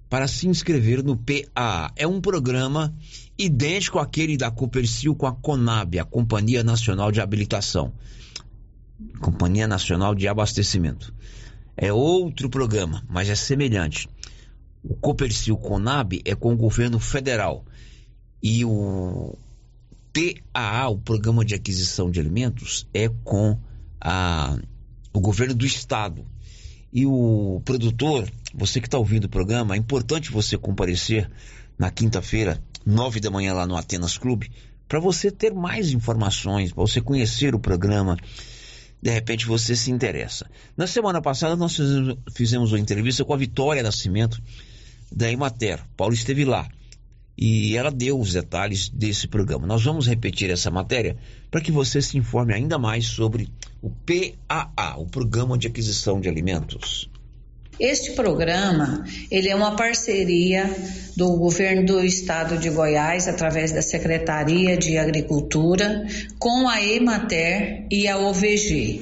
[0.10, 1.92] para se inscrever no PAA.
[1.96, 2.96] É um programa
[3.38, 7.92] idêntico àquele da Copercil com a Conab, a Companhia Nacional de Habilitação.
[9.20, 11.12] Companhia Nacional de Abastecimento.
[11.76, 14.08] É outro programa, mas é semelhante.
[14.84, 17.66] O Copercil Conab é com o governo federal
[18.42, 19.38] e o
[20.14, 23.58] PAA, o Programa de Aquisição de Alimentos, é com
[24.00, 24.58] a,
[25.14, 26.26] o governo do estado.
[26.92, 31.32] E o produtor, você que está ouvindo o programa, é importante você comparecer
[31.80, 34.52] na quinta-feira, nove da manhã, lá no Atenas Clube,
[34.88, 38.18] para você ter mais informações, para você conhecer o programa
[39.04, 40.50] de repente você se interessa.
[40.78, 41.78] Na semana passada nós
[42.34, 44.42] fizemos uma entrevista com a Vitória Nascimento
[45.12, 45.84] da Emater.
[45.98, 46.70] Paulo esteve lá
[47.38, 49.68] e ela deu os detalhes desse programa.
[49.68, 51.18] Nós vamos repetir essa matéria
[51.52, 53.50] para que você se informe ainda mais sobre
[53.82, 57.10] o PAA, o Programa de Aquisição de Alimentos.
[57.80, 60.70] Este programa, ele é uma parceria
[61.18, 66.06] do governo do estado de Goiás através da Secretaria de Agricultura
[66.38, 69.02] com a Emater e a OVG.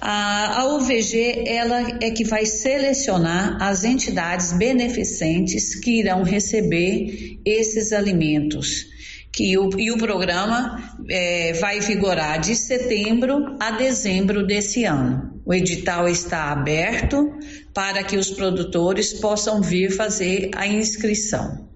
[0.00, 8.90] A, OVG ela é que vai selecionar as entidades beneficentes que irão receber esses alimentos
[9.32, 10.76] que o, e o programa
[11.08, 15.40] é, vai vigorar de setembro a dezembro desse ano.
[15.44, 17.32] O edital está aberto
[17.74, 21.68] para que os produtores possam vir fazer a inscrição.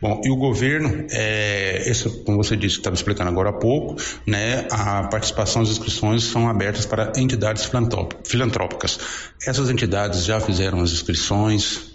[0.00, 1.92] Bom, e o governo, é,
[2.24, 3.96] como você disse, estava explicando agora há pouco,
[4.26, 7.70] né, a participação, as inscrições são abertas para entidades
[8.24, 8.98] filantrópicas.
[9.46, 11.90] Essas entidades já fizeram as inscrições?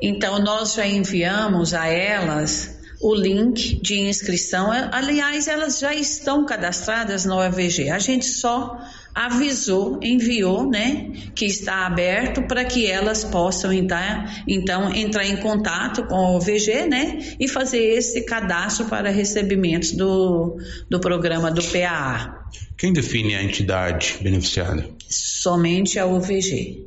[0.00, 4.70] Então, nós já enviamos a elas o link de inscrição.
[4.70, 7.90] Aliás, elas já estão cadastradas no OVG.
[7.90, 8.78] A gente só
[9.14, 13.98] avisou, enviou, né, que está aberto para que elas possam então,
[14.46, 20.56] então entrar em contato com o OVG, né, e fazer esse cadastro para recebimentos do,
[20.88, 22.46] do programa do PAA.
[22.76, 24.88] Quem define a entidade beneficiada?
[25.08, 26.86] Somente a OVG.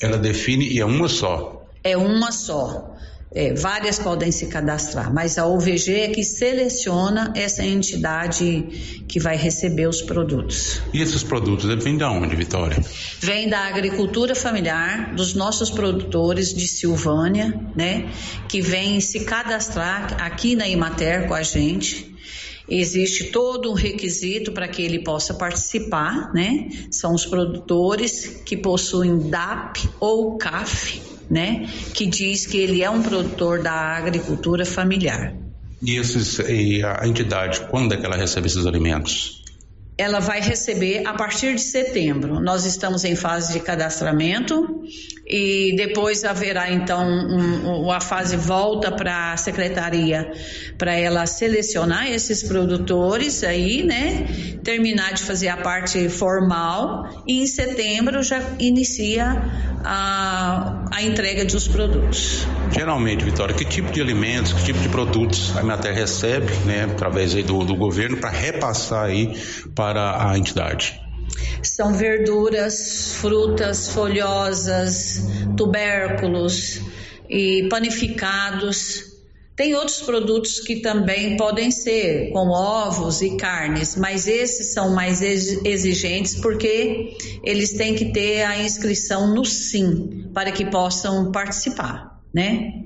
[0.00, 1.66] Ela define e é uma só.
[1.82, 2.93] É uma só.
[3.34, 9.36] É, várias podem se cadastrar, mas a OVG é que seleciona essa entidade que vai
[9.36, 10.80] receber os produtos.
[10.92, 12.80] E esses produtos vêm de onde, Vitória?
[13.18, 18.08] Vem da agricultura familiar, dos nossos produtores de Silvânia, né?
[18.48, 22.14] Que vêm se cadastrar aqui na Imater com a gente.
[22.68, 26.68] Existe todo um requisito para que ele possa participar, né?
[26.88, 31.68] São os produtores que possuem DAP ou CAF, né?
[31.94, 35.34] Que diz que ele é um produtor da agricultura familiar.
[35.82, 39.43] E, esses, e a entidade, quando é que ela recebe esses alimentos?
[39.96, 42.40] Ela vai receber a partir de setembro.
[42.40, 44.82] Nós estamos em fase de cadastramento
[45.26, 50.30] e depois haverá então um, a fase volta para a secretaria
[50.76, 54.26] para ela selecionar esses produtores aí, né?
[54.62, 61.68] Terminar de fazer a parte formal e em setembro já inicia a, a entrega dos
[61.68, 62.46] produtos.
[62.72, 67.34] Geralmente, Vitória, que tipo de alimentos, que tipo de produtos a Emater recebe, né, através
[67.34, 69.38] aí do, do governo para repassar aí
[69.74, 71.00] para a entidade?
[71.62, 75.22] São verduras, frutas folhosas,
[75.56, 76.80] tubérculos
[77.28, 79.14] e panificados.
[79.56, 85.22] Tem outros produtos que também podem ser, como ovos e carnes, mas esses são mais
[85.22, 92.83] exigentes porque eles têm que ter a inscrição no SIM para que possam participar, né?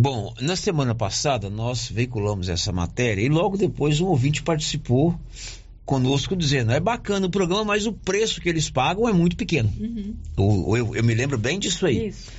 [0.00, 5.18] Bom, na semana passada nós veiculamos essa matéria e logo depois um ouvinte participou
[5.84, 9.68] conosco dizendo: é bacana o programa, mas o preço que eles pagam é muito pequeno.
[9.76, 10.14] Uhum.
[10.36, 12.10] Eu, eu, eu, me lembro bem disso aí.
[12.10, 12.30] Isso.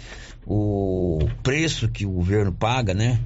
[0.48, 3.20] O preço que o governo paga, né?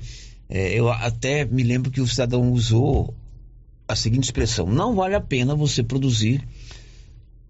[0.50, 3.14] É, eu até me lembro que o cidadão usou
[3.88, 6.44] a seguinte expressão: não vale a pena você produzir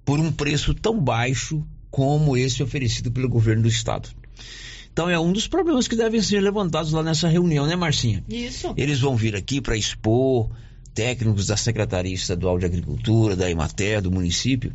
[0.03, 4.09] por um preço tão baixo como esse oferecido pelo governo do estado.
[4.93, 8.23] Então é um dos problemas que devem ser levantados lá nessa reunião, né, Marcinha?
[8.29, 8.71] Isso.
[8.77, 10.51] Eles vão vir aqui para expor
[10.93, 14.71] técnicos da Secretaria Estadual de Agricultura, da Emater, do município.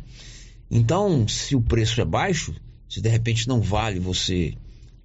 [0.69, 2.53] Então, se o preço é baixo,
[2.89, 4.53] se de repente não vale você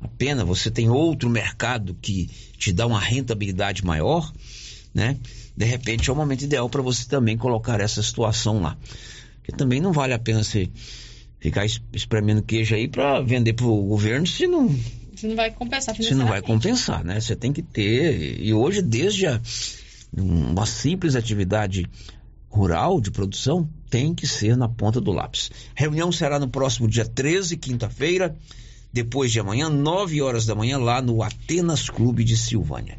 [0.01, 4.33] a pena, você tem outro mercado que te dá uma rentabilidade maior,
[4.93, 5.17] né?
[5.57, 8.77] De repente é o momento ideal para você também colocar essa situação lá.
[9.37, 10.69] Porque também não vale a pena você
[11.39, 14.75] ficar espremendo queijo aí para vender para o governo se não
[15.25, 17.19] se não vai compensar se não vai compensar, né?
[17.19, 19.41] Você tem que ter e hoje desde a
[20.13, 21.87] uma simples atividade
[22.49, 25.51] rural de produção tem que ser na ponta do lápis.
[25.75, 28.37] Reunião será no próximo dia 13, quinta-feira,
[28.93, 32.99] depois de amanhã, 9 horas da manhã, lá no Atenas Clube de Silvânia.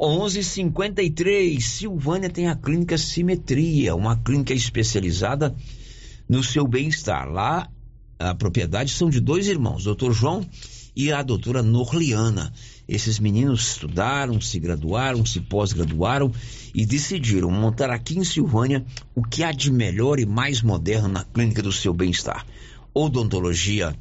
[0.00, 5.54] 11:53 Silvânia tem a clínica Simetria, uma clínica especializada
[6.28, 7.30] no seu bem-estar.
[7.30, 7.68] Lá
[8.18, 10.12] a propriedade são de dois irmãos, Dr.
[10.12, 10.44] João
[10.94, 12.52] e a doutora Norliana.
[12.88, 16.32] Esses meninos estudaram, se graduaram, se pós-graduaram
[16.74, 18.84] e decidiram montar aqui em Silvânia
[19.14, 22.46] o que há de melhor e mais moderno na clínica do seu bem-estar.
[22.92, 23.96] Odontologia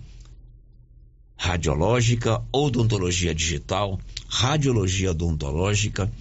[1.38, 6.12] radiológica, odontologia digital, radiologia odontológica,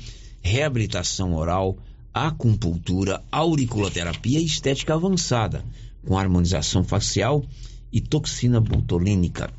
[0.40, 1.76] reabilitação oral,
[2.14, 5.64] acupuntura, auriculoterapia e estética avançada,
[6.06, 7.44] com harmonização facial
[7.92, 9.52] e toxina botulínica.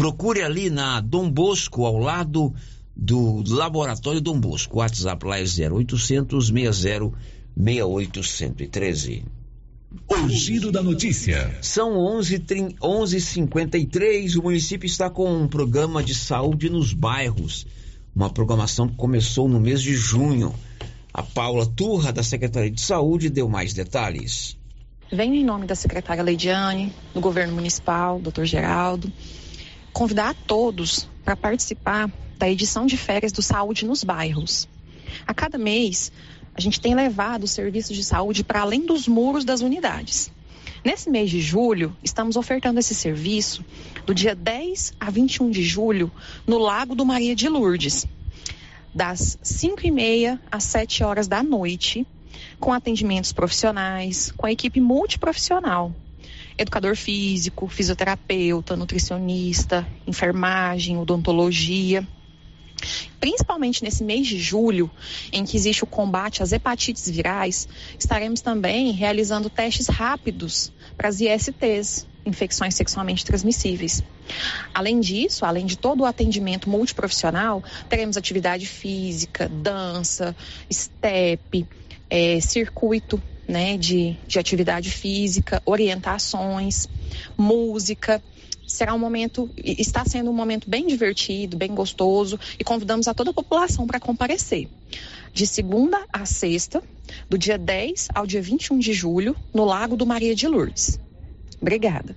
[0.00, 2.54] Procure ali na Dom Bosco, ao lado
[2.96, 4.76] do Laboratório Dom Bosco.
[4.76, 7.12] O WhatsApp lá é 0800 60
[7.54, 9.24] 6813.
[10.08, 11.54] O giro da notícia.
[11.60, 14.24] São 11h53.
[14.24, 17.66] 11, o município está com um programa de saúde nos bairros.
[18.16, 20.54] Uma programação que começou no mês de junho.
[21.12, 24.56] A Paula Turra, da Secretaria de Saúde, deu mais detalhes.
[25.12, 29.12] Venho em nome da secretária Leidiane, do governo municipal, doutor Geraldo,
[29.92, 34.68] convidar a todos para participar da edição de férias do Saúde nos Bairros.
[35.26, 36.10] A cada mês,
[36.54, 40.30] a gente tem levado os serviços de saúde para além dos muros das unidades.
[40.84, 43.64] Nesse mês de julho, estamos ofertando esse serviço
[44.06, 46.10] do dia 10 a 21 de julho
[46.46, 48.06] no Lago do Maria de Lourdes,
[48.94, 52.06] das 5 e meia às 7 horas da noite,
[52.58, 55.94] com atendimentos profissionais, com a equipe multiprofissional.
[56.60, 62.06] Educador físico, fisioterapeuta, nutricionista, enfermagem, odontologia.
[63.18, 64.90] Principalmente nesse mês de julho,
[65.32, 67.66] em que existe o combate às hepatites virais,
[67.98, 74.02] estaremos também realizando testes rápidos para as ISTs, infecções sexualmente transmissíveis.
[74.74, 80.36] Além disso, além de todo o atendimento multiprofissional, teremos atividade física, dança,
[80.70, 81.66] step,
[82.10, 83.18] é, circuito
[83.50, 86.88] né, de, de atividade física, orientações,
[87.36, 88.22] música
[88.66, 93.30] será um momento, está sendo um momento bem divertido, bem gostoso e convidamos a toda
[93.30, 94.68] a população para comparecer.
[95.32, 96.80] De segunda a sexta,
[97.28, 101.00] do dia 10 ao dia 21 de julho, no Lago do Maria de Lourdes.
[101.60, 102.14] Obrigada.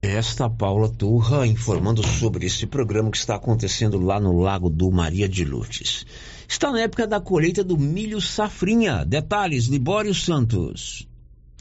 [0.00, 5.28] Esta Paula Turra informando sobre esse programa que está acontecendo lá no Lago do Maria
[5.28, 6.06] de Lourdes.
[6.48, 9.04] Está na época da colheita do milho safrinha.
[9.04, 11.06] Detalhes, Libório Santos.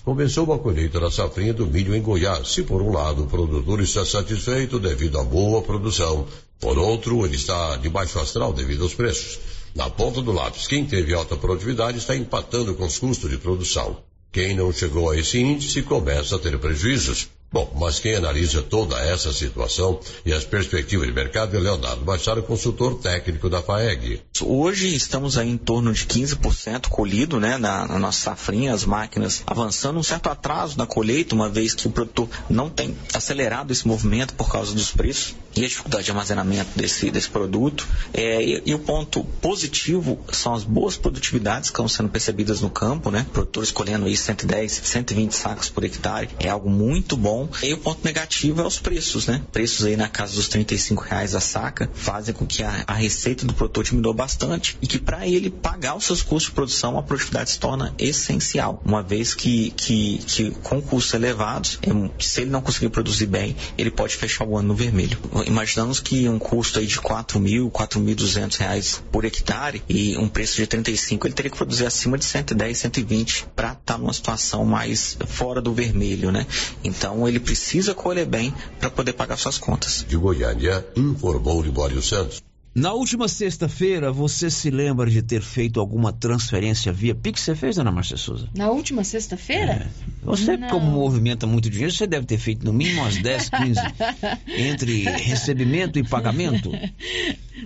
[0.02, 2.48] Começou a colheita da safrinha do milho em Goiás.
[2.48, 6.26] Se por um lado o produtor está satisfeito devido à boa produção,
[6.58, 9.38] por outro ele está de baixo astral devido aos preços.
[9.76, 13.98] Na ponta do lápis, quem teve alta produtividade está empatando com os custos de produção.
[14.32, 17.28] Quem não chegou a esse índice começa a ter prejuízos.
[17.58, 22.44] Bom, mas quem analisa toda essa situação e as perspectivas de mercado é Leonardo Machado,
[22.44, 24.22] consultor técnico da FAEG.
[24.44, 29.42] Hoje estamos aí em torno de 15% colhido, né, na, na, nossa safrinha, as máquinas
[29.48, 33.88] avançando, um certo atraso na colheita, uma vez que o produtor não tem acelerado esse
[33.88, 37.88] movimento por causa dos preços e a dificuldade de armazenamento desse, desse produto.
[38.14, 42.70] É, e, e, o ponto positivo são as boas produtividades que estão sendo percebidas no
[42.70, 47.74] campo, né, produtores colhendo aí 110, 120 sacos por hectare, é algo muito bom E
[47.74, 49.42] o ponto negativo é os preços, né?
[49.52, 53.46] Preços aí na casa dos 35 reais a saca fazem com que a, a receita
[53.46, 57.04] do produtor diminuiu bastante e que para ele pagar os seus custos de produção a
[57.04, 61.80] produtividade se torna essencial, uma vez que, que, que com custos elevados,
[62.20, 65.18] se ele não conseguir produzir bem, ele pode fechar o ano no vermelho.
[65.46, 70.56] Imaginamos que um custo aí de 4 mil, 4.200 reais por hectare e um preço
[70.58, 74.66] de 35, ele teria que produzir acima de 110, 120 para estar tá numa situação
[74.66, 76.46] mais fora do vermelho, né?
[76.84, 80.06] Então ele precisa colher bem para poder pagar suas contas.
[80.08, 82.42] De Goiânia, informou Libório Santos.
[82.78, 87.42] Na última sexta-feira, você se lembra de ter feito alguma transferência via Pix?
[87.42, 88.48] Você fez, Ana Márcia Souza?
[88.54, 89.72] Na última sexta-feira?
[89.72, 89.88] É.
[90.24, 90.68] Você, não.
[90.68, 93.82] como movimenta muito dinheiro, você deve ter feito no mínimo umas 10, 15
[94.46, 96.72] entre recebimento e pagamento.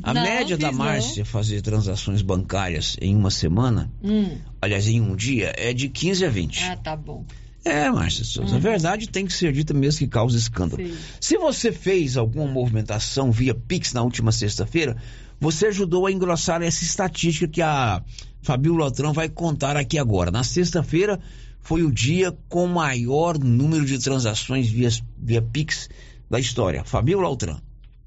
[0.01, 4.37] A não, média da Márcia fazer transações bancárias em uma semana, hum.
[4.61, 6.63] aliás, em um dia, é de 15 a 20.
[6.63, 7.25] Ah, tá bom.
[7.63, 8.57] É, Márcia Souza, hum.
[8.57, 10.83] a verdade tem que ser dita mesmo que causa escândalo.
[10.83, 10.97] Sim.
[11.19, 14.97] Se você fez alguma movimentação via Pix na última sexta-feira,
[15.39, 18.03] você ajudou a engrossar essa estatística que a
[18.41, 20.31] Fabiola Lotrão vai contar aqui agora.
[20.31, 21.19] Na sexta-feira
[21.59, 25.87] foi o dia com maior número de transações via, via Pix
[26.29, 26.83] da história.
[26.83, 27.61] Fabiola Lotrão.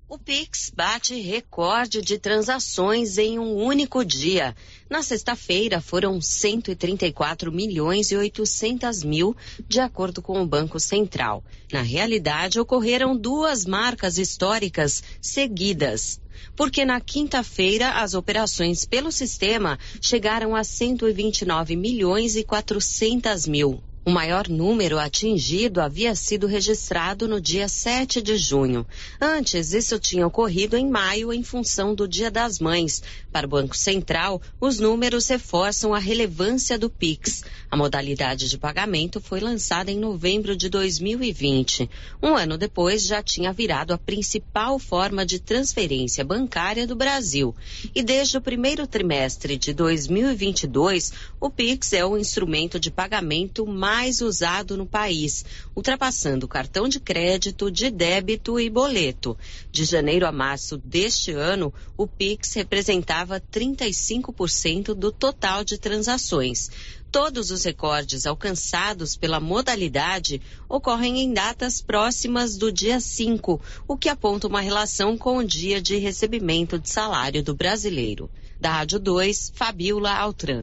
[0.09, 4.55] O Pix bate recorde de transações em um único dia.
[4.89, 9.35] Na sexta-feira foram 134 milhões e 800 mil,
[9.67, 11.43] de acordo com o Banco Central.
[11.73, 16.21] Na realidade, ocorreram duas marcas históricas seguidas.
[16.55, 23.83] Porque na quinta-feira as operações pelo sistema chegaram a 129 milhões e 400 mil.
[24.07, 28.87] O maior número atingido havia sido registrado no dia 7 de junho.
[29.19, 33.03] Antes, isso tinha ocorrido em maio em função do Dia das Mães.
[33.35, 37.43] Para o Banco Central, os números reforçam a relevância do PIX.
[37.69, 41.91] A modalidade de pagamento foi lançada em novembro de 2020.
[42.23, 47.53] Um ano depois, já tinha virado a principal forma de transferência bancária do Brasil.
[47.93, 54.21] E desde o primeiro trimestre de 2022, o PIX é o instrumento de pagamento mais
[54.21, 55.45] usado no país,
[55.77, 59.37] ultrapassando cartão de crédito, de débito e boleto.
[59.71, 66.71] De janeiro a março deste ano, o Pix representava 35% do total de transações.
[67.11, 74.09] Todos os recordes alcançados pela modalidade ocorrem em datas próximas do dia 5, o que
[74.09, 78.29] aponta uma relação com o dia de recebimento de salário do brasileiro.
[78.61, 80.63] Da Rádio 2, Fabiola Altran.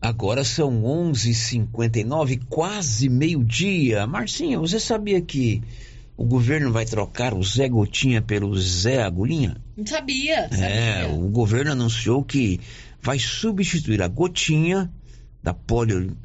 [0.00, 4.06] Agora são 11h59, quase meio-dia.
[4.06, 5.62] Marcinha, você sabia que
[6.16, 9.56] o governo vai trocar o Zé Gotinha pelo Zé Agulhinha?
[9.76, 10.66] Não sabia, sabia.
[10.66, 12.60] É, o governo anunciou que
[13.02, 14.90] vai substituir a Gotinha
[15.42, 16.16] da polio,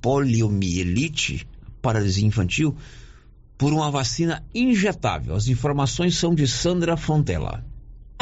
[0.00, 1.46] poliomielite,
[1.80, 2.76] paralisia infantil,
[3.56, 5.34] por uma vacina injetável.
[5.34, 7.64] As informações são de Sandra Fontela.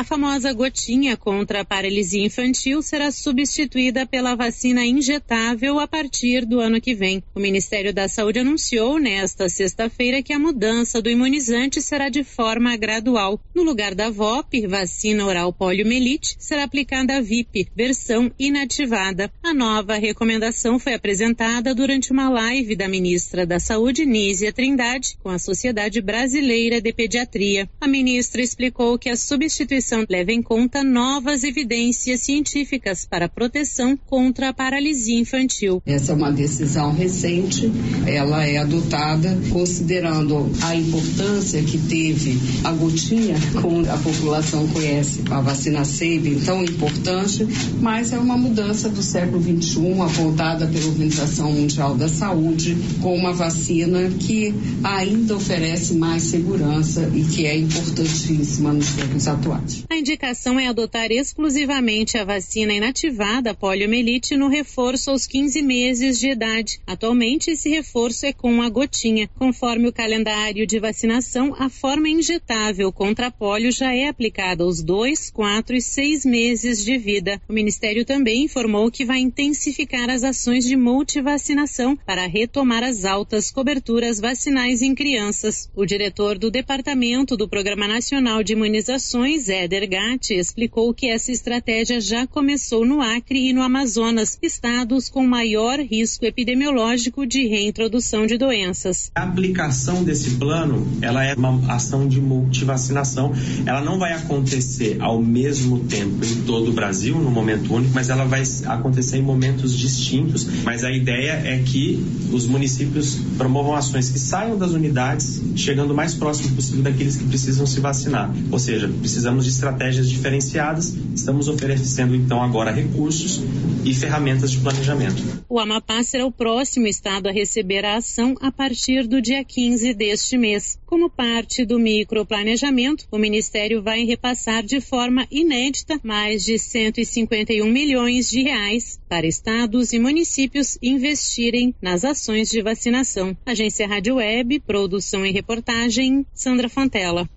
[0.00, 6.58] A famosa gotinha contra a paralisia infantil será substituída pela vacina injetável a partir do
[6.58, 7.22] ano que vem.
[7.34, 12.74] O Ministério da Saúde anunciou nesta sexta-feira que a mudança do imunizante será de forma
[12.78, 13.38] gradual.
[13.54, 19.30] No lugar da VOP, vacina oral poliomielite, será aplicada a VIP, versão inativada.
[19.42, 25.28] A nova recomendação foi apresentada durante uma live da ministra da Saúde, Nízia Trindade, com
[25.28, 27.68] a Sociedade Brasileira de Pediatria.
[27.78, 34.48] A ministra explicou que a substituição leva em conta novas evidências científicas para proteção contra
[34.48, 35.82] a paralisia infantil.
[35.86, 37.70] Essa é uma decisão recente,
[38.06, 45.40] ela é adotada considerando a importância que teve a gotinha, como a população conhece, a
[45.40, 47.46] vacina SABE, tão importante,
[47.80, 53.32] mas é uma mudança do século XXI, apontada pela Organização Mundial da Saúde, com uma
[53.32, 59.79] vacina que ainda oferece mais segurança e que é importantíssima nos tempos atuais.
[59.88, 66.30] A indicação é adotar exclusivamente a vacina inativada poliomielite no reforço aos 15 meses de
[66.30, 66.80] idade.
[66.86, 69.28] Atualmente, esse reforço é com a gotinha.
[69.38, 75.30] Conforme o calendário de vacinação, a forma injetável contra polio já é aplicada aos 2,
[75.30, 77.40] 4 e 6 meses de vida.
[77.48, 83.50] O Ministério também informou que vai intensificar as ações de multivacinação para retomar as altas
[83.50, 85.68] coberturas vacinais em crianças.
[85.74, 92.00] O diretor do Departamento do Programa Nacional de Imunizações, Éder Gatti, explicou que essa estratégia
[92.00, 98.38] já começou no Acre e no Amazonas, estados com maior risco epidemiológico de reintrodução de
[98.38, 99.10] doenças.
[99.14, 103.34] A aplicação desse plano, ela é uma ação de multivacinação.
[103.66, 108.08] Ela não vai acontecer ao mesmo tempo em todo o Brasil, no momento único, mas
[108.08, 110.46] ela vai acontecer em momentos distintos.
[110.64, 112.02] Mas a ideia é que
[112.32, 117.24] os municípios promovam ações que saiam das unidades, chegando o mais próximo possível daqueles que
[117.24, 118.34] precisam se vacinar.
[118.50, 120.94] Ou seja, precisamos estratégias diferenciadas.
[121.14, 123.42] Estamos oferecendo então agora recursos
[123.84, 125.44] e ferramentas de planejamento.
[125.48, 129.94] O Amapá será o próximo estado a receber a ação a partir do dia 15
[129.94, 130.78] deste mês.
[130.86, 138.30] Como parte do microplanejamento, o Ministério vai repassar de forma inédita mais de 151 milhões
[138.30, 143.36] de reais para estados e municípios investirem nas ações de vacinação.
[143.44, 147.28] Agência Rádio Web, produção e reportagem, Sandra Fontela.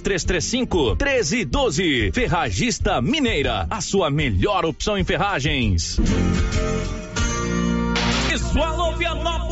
[0.00, 2.12] 3335 1312.
[2.12, 5.98] Ferragista Mineira, a sua melhor opção em ferragens.
[9.02, 9.51] Vianópolis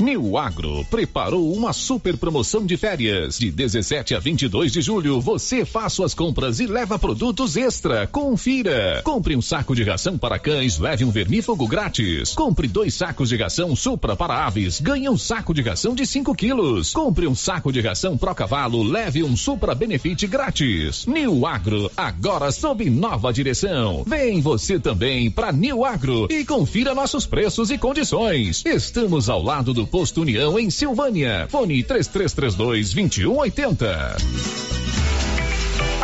[0.00, 3.38] New Agro preparou uma super promoção de férias.
[3.38, 8.04] De 17 a 22 de julho, você faz suas compras e leva produtos extra.
[8.08, 9.02] Confira.
[9.04, 12.32] Compre um saco de ração para cães, leve um vermífugo grátis.
[12.34, 16.34] Compre dois sacos de ração Supra para aves, ganhe um saco de ração de 5
[16.34, 16.92] quilos.
[16.92, 21.06] Compre um saco de ração Pro Cavalo, leve um Supra Benefit grátis.
[21.06, 24.02] New Agro, agora sob nova direção.
[24.04, 28.64] Vem você também para New Agro e confira nossos preços e condições.
[28.66, 31.46] Estamos ao lado do Posto União em Silvânia.
[31.50, 34.16] Fone 3332 2180.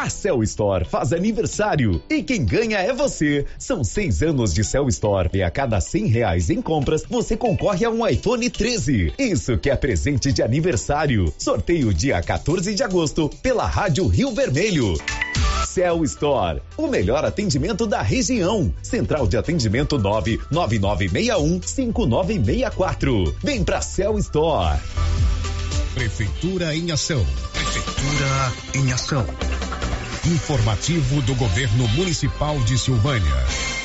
[0.01, 3.45] A Cell Store faz aniversário e quem ganha é você.
[3.59, 7.85] São seis anos de Cell Store e a cada cem reais em compras você concorre
[7.85, 9.13] a um iPhone 13.
[9.19, 11.33] Isso que é presente de aniversário.
[11.37, 14.95] Sorteio dia 14 de agosto pela Rádio Rio Vermelho.
[15.65, 18.73] Cell Store, o melhor atendimento da região.
[18.83, 23.37] Central de atendimento 99961 5964.
[23.43, 24.79] Vem pra Cell Store.
[25.95, 27.25] Prefeitura em ação.
[27.53, 29.27] Prefeitura em ação.
[30.27, 33.80] Informativo do Governo Municipal de Silvânia.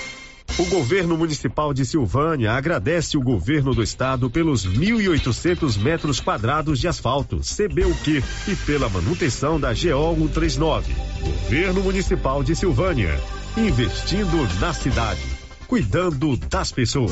[0.58, 6.88] O governo municipal de Silvânia agradece o governo do estado pelos 1.800 metros quadrados de
[6.88, 10.96] asfalto, CBUQ, e pela manutenção da GO 139.
[11.20, 13.20] Governo municipal de Silvânia,
[13.58, 15.28] investindo na cidade,
[15.68, 17.12] cuidando das pessoas.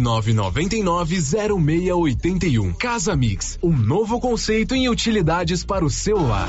[0.00, 2.76] 99990681.
[2.76, 6.48] Casa Mix, um novo conceito em utilidades para o seu lar.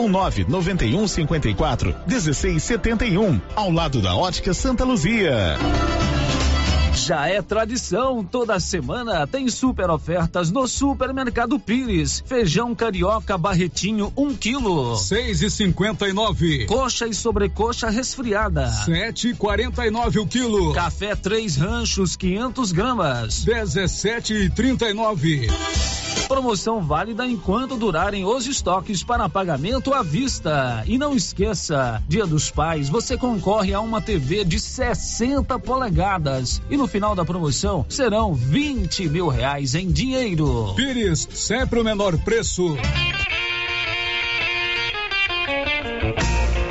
[0.01, 5.57] ou 991 54 1671, ao lado da Ótica Santa Luzia.
[6.93, 12.21] Já é tradição, toda semana tem super ofertas no Supermercado Pires.
[12.25, 14.97] Feijão carioca barretinho, 1 um quilo.
[14.97, 16.65] Seis e cinquenta e nove.
[16.65, 18.67] Coxa e sobrecoxa resfriada.
[18.67, 20.73] Sete e quarenta e nove o quilo.
[20.73, 23.43] Café três ranchos, 500 gramas.
[23.43, 25.47] Dezessete e trinta e nove.
[26.31, 30.81] Promoção válida enquanto durarem os estoques para pagamento à vista.
[30.87, 36.61] E não esqueça, Dia dos Pais, você concorre a uma TV de 60 polegadas.
[36.69, 40.73] E no final da promoção serão 20 mil reais em dinheiro.
[40.73, 42.77] Pires, sempre o menor preço.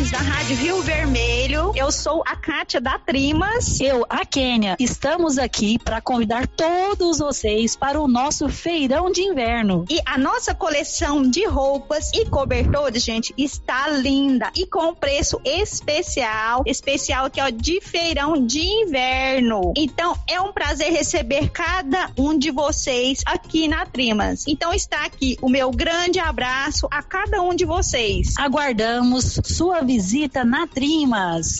[0.00, 1.39] Ouvintes da Rádio Rio Vermelho.
[1.74, 3.80] Eu sou a Kátia da Trimas.
[3.80, 4.76] Eu, a Kênia.
[4.78, 9.84] Estamos aqui para convidar todos vocês para o nosso feirão de inverno.
[9.88, 16.62] E a nossa coleção de roupas e cobertores, gente, está linda e com preço especial,
[16.66, 19.72] especial que é o de feirão de inverno.
[19.76, 24.44] Então, é um prazer receber cada um de vocês aqui na Trimas.
[24.48, 28.34] Então, está aqui o meu grande abraço a cada um de vocês.
[28.38, 31.59] Aguardamos sua visita na Trimas.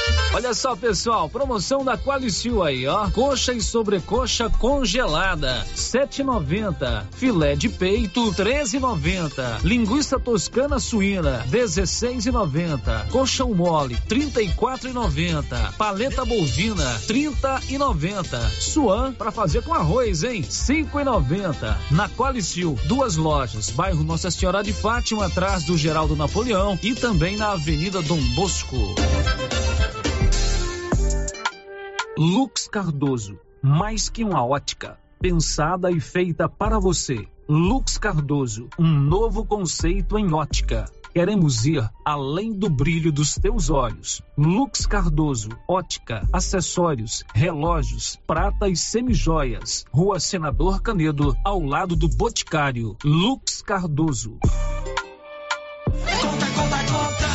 [0.33, 3.09] Olha só, pessoal, promoção da Qualicil aí, ó.
[3.09, 7.03] Coxa e sobrecoxa congelada, 7,90.
[7.11, 9.61] Filé de peito, 13,90.
[9.61, 13.09] Linguiça toscana suína, 16,90.
[13.09, 15.73] Coxão mole, 34,90.
[15.73, 18.39] Paleta bovina, 30,90.
[18.57, 20.43] Suan para fazer com arroz, hein?
[20.43, 21.75] 5,90.
[21.91, 27.35] Na Qualicil, duas lojas, bairro Nossa Senhora de Fátima, atrás do Geraldo Napoleão e também
[27.35, 28.95] na Avenida Dom Bosco.
[32.17, 37.25] Lux Cardoso, mais que uma ótica, pensada e feita para você.
[37.47, 40.91] Lux Cardoso, um novo conceito em ótica.
[41.13, 44.21] Queremos ir além do brilho dos teus olhos.
[44.37, 49.85] Lux Cardoso, ótica, acessórios, relógios, prata e semijoias.
[49.91, 52.97] Rua Senador Canedo, ao lado do Boticário.
[53.05, 54.37] Lux Cardoso.
[54.41, 57.31] Conta, conta, conta.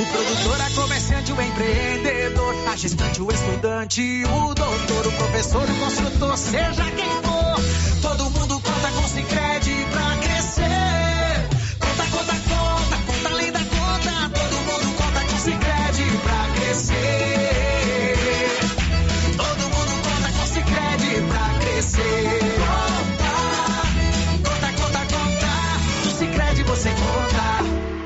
[0.00, 2.19] O produtor, a comerciante, o empreendedor,
[2.70, 7.49] a gestante, o estudante, o doutor, o professor, o construtor, seja quem for.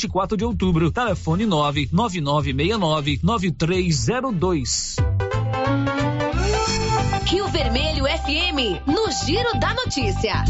[0.00, 4.96] 24 de Outubro, telefone 99969 9302.
[7.26, 10.42] Rio Vermelho FM, no Giro da Notícia.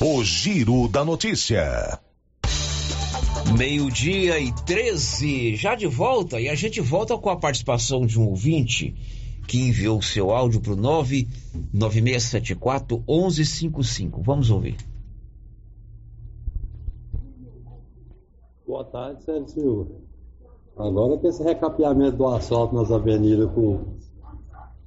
[0.00, 2.00] O Giro da Notícia.
[3.58, 8.24] Meio-dia e 13, já de volta, e a gente volta com a participação de um
[8.24, 8.94] ouvinte
[9.46, 14.22] que enviou seu áudio para o 99674 1155.
[14.22, 14.76] Vamos ouvir.
[18.68, 19.86] Boa tarde, Sérgio Silva.
[20.76, 23.96] Agora que esse recapeamento do asfalto nas avenidas que o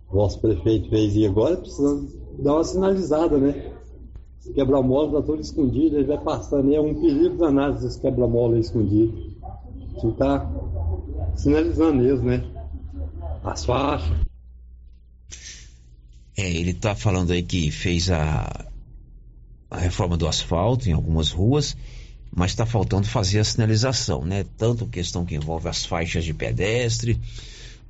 [0.08, 3.74] vosso prefeito fez e agora precisa dar uma sinalizada, né?
[4.40, 9.18] Esse quebra-mola tá todo escondido, ele vai passando, é um perigo danado esse quebra-mola escondido.
[9.99, 10.48] Tinha que tá
[11.34, 12.45] sinalizando mesmo, né?
[13.44, 14.16] As faixas.
[16.38, 18.64] É, ele está falando aí que fez a,
[19.72, 21.76] a reforma do asfalto em algumas ruas,
[22.34, 24.45] mas está faltando fazer a sinalização, né?
[24.58, 27.20] Tanto questão que envolve as faixas de pedestre,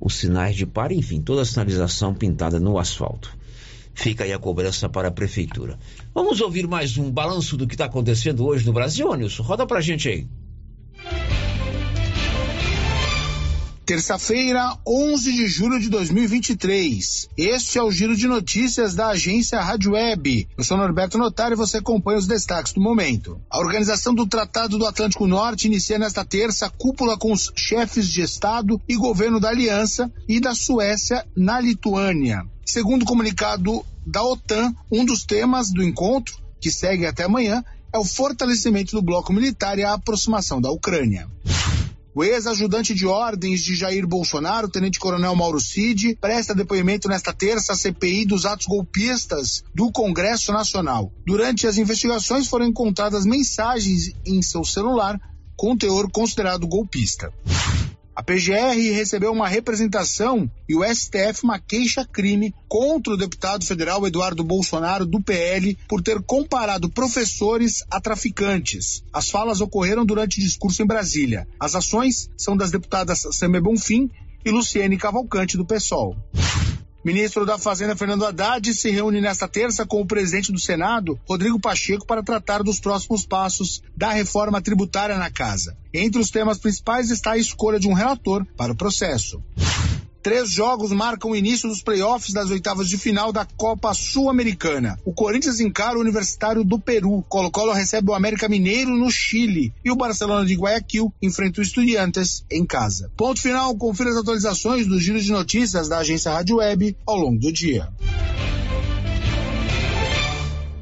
[0.00, 3.36] os sinais de par, enfim, toda a sinalização pintada no asfalto.
[3.94, 5.78] Fica aí a cobrança para a prefeitura.
[6.14, 9.42] Vamos ouvir mais um balanço do que está acontecendo hoje no Brasil, Nilson?
[9.42, 10.26] Roda pra gente aí.
[13.84, 17.28] Terça-feira, 11 de julho de 2023.
[17.36, 20.48] Este é o giro de notícias da agência Rádio Web.
[20.56, 23.40] Eu sou Norberto Notário e você acompanha os destaques do momento.
[23.50, 28.22] A organização do Tratado do Atlântico Norte inicia nesta terça cúpula com os chefes de
[28.22, 32.46] Estado e governo da Aliança e da Suécia na Lituânia.
[32.64, 37.98] Segundo o comunicado da OTAN, um dos temas do encontro, que segue até amanhã, é
[37.98, 41.26] o fortalecimento do bloco militar e a aproximação da Ucrânia.
[42.14, 47.76] O ex-ajudante de ordens de Jair Bolsonaro, tenente-coronel Mauro Cid, presta depoimento nesta terça à
[47.76, 51.10] CPI dos atos golpistas do Congresso Nacional.
[51.24, 55.18] Durante as investigações foram encontradas mensagens em seu celular
[55.56, 57.32] com teor considerado golpista.
[58.14, 64.44] A PGR recebeu uma representação e o STF uma queixa-crime contra o deputado federal Eduardo
[64.44, 69.02] Bolsonaro, do PL, por ter comparado professores a traficantes.
[69.10, 71.48] As falas ocorreram durante discurso em Brasília.
[71.58, 74.10] As ações são das deputadas Samé Bonfim
[74.44, 76.14] e Luciene Cavalcante, do PSOL.
[77.04, 81.58] Ministro da Fazenda Fernando Haddad se reúne nesta terça com o presidente do Senado, Rodrigo
[81.58, 85.76] Pacheco, para tratar dos próximos passos da reforma tributária na casa.
[85.92, 89.42] Entre os temas principais está a escolha de um relator para o processo.
[90.22, 94.96] Três jogos marcam o início dos playoffs das oitavas de final da Copa Sul-Americana.
[95.04, 97.24] O Corinthians encara o Universitário do Peru.
[97.28, 99.74] Colo-Colo recebe o América Mineiro no Chile.
[99.84, 103.10] E o Barcelona de Guayaquil enfrenta o Estudiantes em casa.
[103.16, 103.74] Ponto final.
[103.76, 107.88] Confira as atualizações dos giros de notícias da agência Rádio Web ao longo do dia.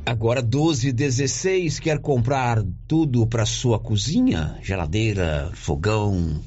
[0.05, 4.59] Agora 12 16 quer comprar tudo para sua cozinha?
[4.61, 6.43] Geladeira, fogão,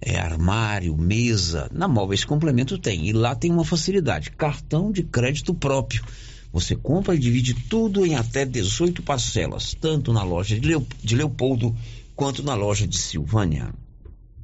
[0.00, 1.68] é, armário, mesa.
[1.72, 3.08] Na Móveis Complemento tem.
[3.08, 6.04] E lá tem uma facilidade: cartão de crédito próprio.
[6.52, 11.14] Você compra e divide tudo em até 18 parcelas, tanto na loja de, Leo, de
[11.14, 11.76] Leopoldo
[12.16, 13.72] quanto na loja de Silvânia.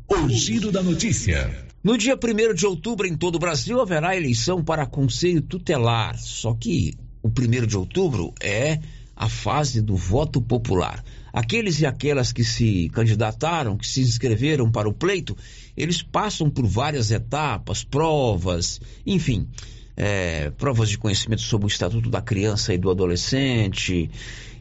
[0.08, 1.66] O giro da notícia.
[1.82, 6.16] No dia 1 de outubro, em todo o Brasil, haverá eleição para Conselho Tutelar.
[6.18, 8.78] Só que o 1 de outubro é
[9.16, 11.02] a fase do voto popular.
[11.36, 15.36] Aqueles e aquelas que se candidataram, que se inscreveram para o pleito,
[15.76, 19.46] eles passam por várias etapas, provas, enfim,
[19.94, 24.10] é, provas de conhecimento sobre o Estatuto da Criança e do Adolescente.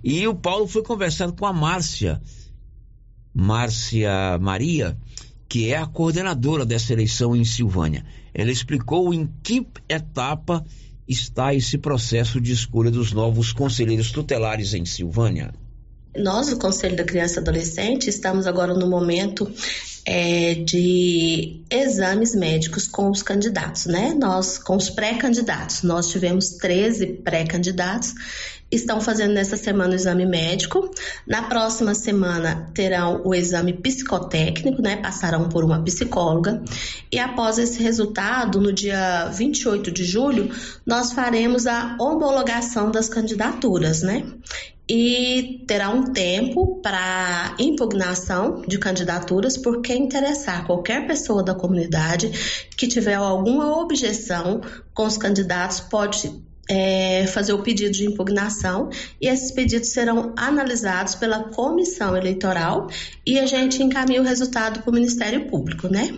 [0.03, 2.21] E o Paulo foi conversando com a Márcia,
[3.33, 4.97] Márcia Maria,
[5.47, 8.05] que é a coordenadora dessa eleição em Silvânia.
[8.33, 10.61] Ela explicou em que etapa
[11.07, 15.53] está esse processo de escolha dos novos conselheiros tutelares em Silvânia.
[16.17, 19.51] Nós, o Conselho da Criança e Adolescente, estamos agora no momento
[20.05, 24.13] é, de exames médicos com os candidatos, né?
[24.17, 28.13] Nós, com os pré-candidatos, nós tivemos 13 pré-candidatos,
[28.71, 30.91] estão fazendo nessa semana o exame médico.
[31.27, 34.97] Na próxima semana terão o exame psicotécnico, né?
[34.97, 36.63] Passarão por uma psicóloga.
[37.11, 40.51] E após esse resultado, no dia 28 de julho,
[40.85, 44.23] nós faremos a homologação das candidaturas, né?
[44.87, 52.31] E terá um tempo para impugnação de candidaturas por quem interessar qualquer pessoa da comunidade
[52.77, 54.61] que tiver alguma objeção
[54.93, 56.31] com os candidatos pode
[56.69, 58.89] é, fazer o pedido de impugnação
[59.21, 62.87] e esses pedidos serão analisados pela comissão eleitoral
[63.25, 66.17] e a gente encaminha o resultado para o Ministério Público, né?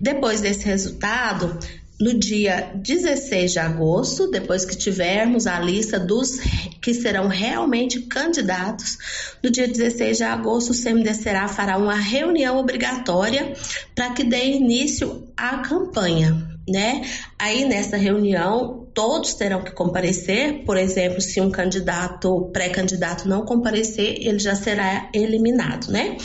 [0.00, 1.58] Depois desse resultado,
[1.98, 6.38] no dia 16 de agosto, depois que tivermos a lista dos
[6.80, 8.98] que serão realmente candidatos,
[9.42, 13.54] no dia 16 de agosto o CMDCRA fará uma reunião obrigatória
[13.94, 17.02] para que dê início à campanha, né?
[17.38, 24.16] Aí nessa reunião todos terão que comparecer, por exemplo, se um candidato, pré-candidato não comparecer,
[24.20, 26.16] ele já será eliminado, né?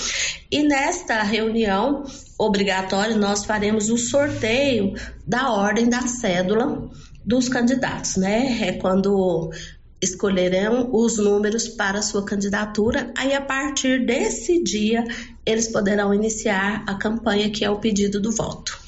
[0.50, 2.04] E nesta reunião
[2.42, 4.94] obrigatória nós faremos o sorteio
[5.28, 6.90] da ordem da cédula
[7.24, 8.68] dos candidatos, né?
[8.68, 9.52] É quando
[10.02, 15.04] escolherão os números para sua candidatura, aí a partir desse dia
[15.46, 18.80] eles poderão iniciar a campanha que é o pedido do voto.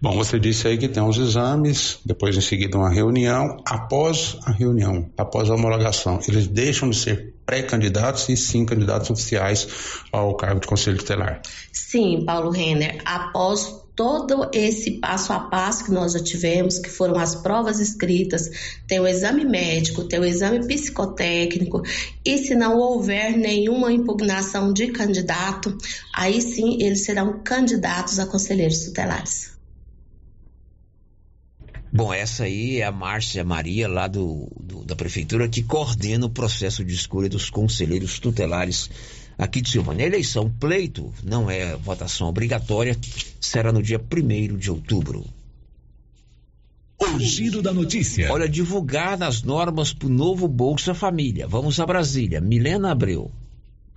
[0.00, 3.58] Bom, você disse aí que tem os exames, depois em seguida uma reunião.
[3.66, 9.66] Após a reunião, após a homologação, eles deixam de ser pré-candidatos e sim candidatos oficiais
[10.12, 11.42] ao cargo de conselho tutelar.
[11.72, 13.02] Sim, Paulo Renner.
[13.04, 18.48] Após todo esse passo a passo que nós já tivemos, que foram as provas escritas,
[18.86, 21.82] tem o exame médico, tem o exame psicotécnico,
[22.24, 25.76] e se não houver nenhuma impugnação de candidato,
[26.14, 29.49] aí sim eles serão candidatos a conselheiros tutelares.
[31.92, 36.30] Bom, essa aí é a Márcia Maria, lá do, do, da Prefeitura, que coordena o
[36.30, 38.88] processo de escolha dos conselheiros tutelares
[39.36, 40.04] aqui de Silvânia.
[40.04, 42.96] A eleição pleito não é votação obrigatória,
[43.40, 45.24] será no dia 1 de outubro.
[47.00, 48.30] O giro da notícia.
[48.30, 51.48] Olha, divulgar as normas para o novo Bolsa Família.
[51.48, 52.40] Vamos a Brasília.
[52.40, 53.32] Milena Abreu.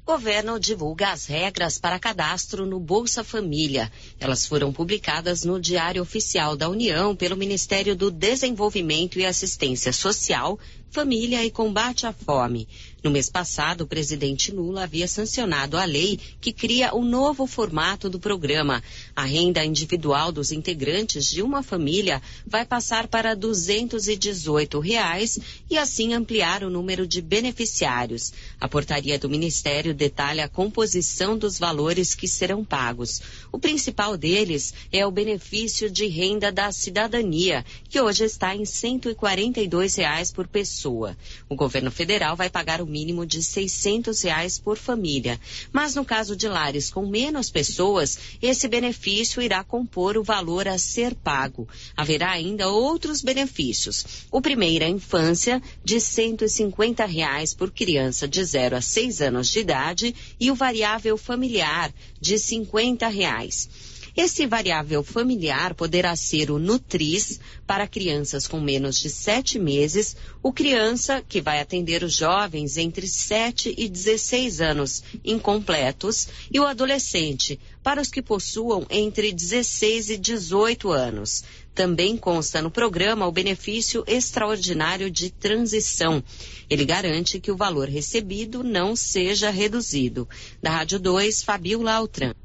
[0.05, 3.89] Governo divulga as regras para cadastro no Bolsa Família.
[4.19, 10.59] Elas foram publicadas no Diário Oficial da União pelo Ministério do Desenvolvimento e Assistência Social,
[10.89, 12.67] Família e Combate à Fome.
[13.03, 18.09] No mês passado, o presidente Lula havia sancionado a lei que cria o novo formato
[18.09, 18.81] do programa.
[19.13, 25.38] A renda individual dos integrantes de uma família vai passar para 218 reais
[25.69, 28.31] e assim ampliar o número de beneficiários.
[28.57, 33.21] A portaria do Ministério detalha a composição dos valores que serão pagos.
[33.51, 39.95] O principal deles é o benefício de renda da cidadania, que hoje está em 142
[39.95, 41.17] reais por pessoa.
[41.49, 45.40] O governo federal vai pagar o mínimo de 600 reais por família.
[45.72, 50.78] Mas no caso de lares com menos pessoas, esse benefício irá compor o valor a
[50.78, 51.68] ser pago.
[51.98, 54.06] Haverá ainda outros benefícios.
[54.32, 59.60] O primeiro a infância, de 150 reais por criança de 0 a 6 anos de
[59.60, 61.91] idade, e o variável familiar,
[62.22, 63.68] de 50 reais.
[64.15, 70.53] Esse variável familiar poderá ser o Nutris para crianças com menos de 7 meses, o
[70.53, 77.60] criança que vai atender os jovens entre 7 e 16 anos incompletos e o adolescente
[77.81, 81.44] para os que possuam entre 16 e 18 anos.
[81.73, 86.23] Também consta no programa o benefício extraordinário de transição.
[86.69, 90.30] Ele garante que o valor recebido não seja reduzido.
[90.61, 92.35] Da Rádio 2, Fabiola Altran.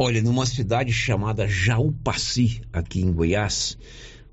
[0.00, 3.76] Olha, numa cidade chamada Jaúpaci, aqui em Goiás,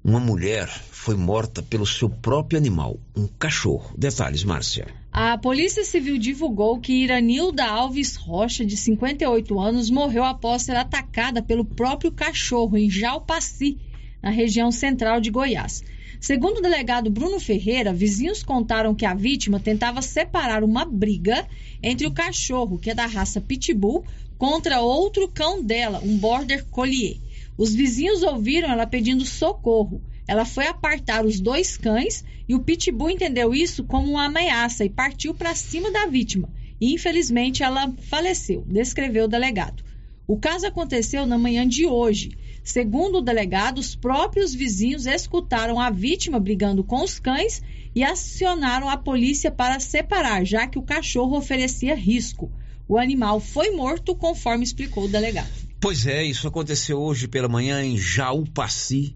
[0.04, 3.92] uma mulher foi morta pelo seu próprio animal, um cachorro.
[3.98, 4.86] Detalhes, Márcia.
[5.12, 11.42] A Polícia Civil divulgou que Iranilda Alves Rocha, de 58 anos, morreu após ser atacada
[11.42, 13.80] pelo próprio cachorro em Jalpaci,
[14.22, 15.84] na região central de Goiás.
[16.20, 21.48] Segundo o delegado Bruno Ferreira, vizinhos contaram que a vítima tentava separar uma briga
[21.82, 24.04] entre o cachorro, que é da raça Pitbull,
[24.38, 27.18] contra outro cão dela, um Border Collier.
[27.58, 30.02] Os vizinhos ouviram ela pedindo socorro.
[30.28, 34.90] Ela foi apartar os dois cães e o Pitbull entendeu isso como uma ameaça e
[34.90, 36.50] partiu para cima da vítima.
[36.82, 39.84] Infelizmente, ela faleceu, descreveu o delegado.
[40.28, 42.38] O caso aconteceu na manhã de hoje.
[42.64, 47.62] Segundo o delegado, os próprios vizinhos escutaram a vítima brigando com os cães
[47.94, 52.52] e acionaram a polícia para separar, já que o cachorro oferecia risco.
[52.88, 55.50] O animal foi morto, conforme explicou o delegado.
[55.80, 59.16] Pois é, isso aconteceu hoje pela manhã em Jaúpaci,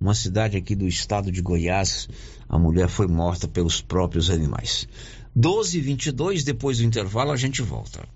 [0.00, 2.08] uma cidade aqui do estado de Goiás.
[2.48, 4.88] A mulher foi morta pelos próprios animais.
[5.34, 8.06] 12 e 22 depois do intervalo, a gente volta.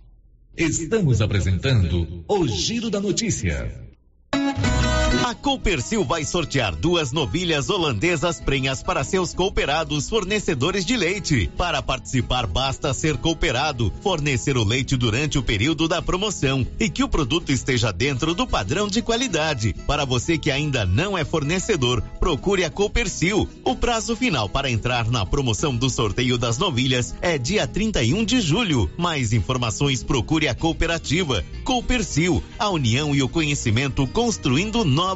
[0.56, 3.73] Estamos apresentando o Giro da Notícia.
[5.26, 11.50] A Coopercil vai sortear duas novilhas holandesas prenhas para seus cooperados fornecedores de leite.
[11.56, 17.02] Para participar, basta ser cooperado, fornecer o leite durante o período da promoção e que
[17.02, 19.74] o produto esteja dentro do padrão de qualidade.
[19.84, 23.48] Para você que ainda não é fornecedor, procure a Coopercil.
[23.64, 28.40] O prazo final para entrar na promoção do sorteio das novilhas é dia 31 de
[28.40, 28.88] julho.
[28.96, 31.44] Mais informações procure a cooperativa.
[31.64, 35.15] Coopercil, a união e o conhecimento construindo novos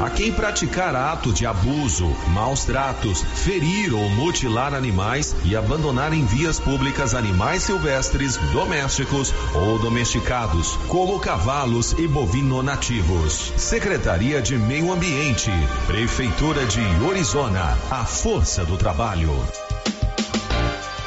[0.00, 6.24] a quem praticar ato de abuso, maus tratos, ferir ou mutilar animais e abandonar em
[6.24, 13.52] vias públicas animais silvestres, domésticos ou domesticados, como cavalos e bovino nativos.
[13.56, 15.50] Secretaria de Meio Ambiente,
[15.86, 19.65] Prefeitura de Orizona, a força do trabalho.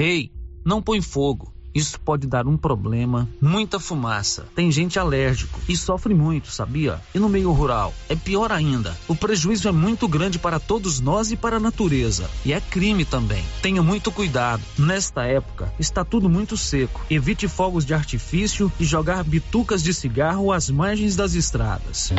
[0.00, 0.32] Ei,
[0.64, 1.52] não põe fogo.
[1.74, 4.46] Isso pode dar um problema, muita fumaça.
[4.54, 6.98] Tem gente alérgico e sofre muito, sabia?
[7.14, 8.96] E no meio rural é pior ainda.
[9.06, 12.30] O prejuízo é muito grande para todos nós e para a natureza.
[12.46, 13.44] E é crime também.
[13.60, 14.62] Tenha muito cuidado.
[14.78, 17.04] Nesta época está tudo muito seco.
[17.10, 22.10] Evite fogos de artifício e jogar bitucas de cigarro às margens das estradas.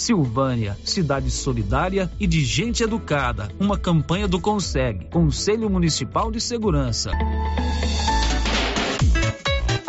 [0.00, 3.48] Silvânia, cidade solidária e de gente educada.
[3.60, 7.10] Uma campanha do Conseg, Conselho Municipal de Segurança.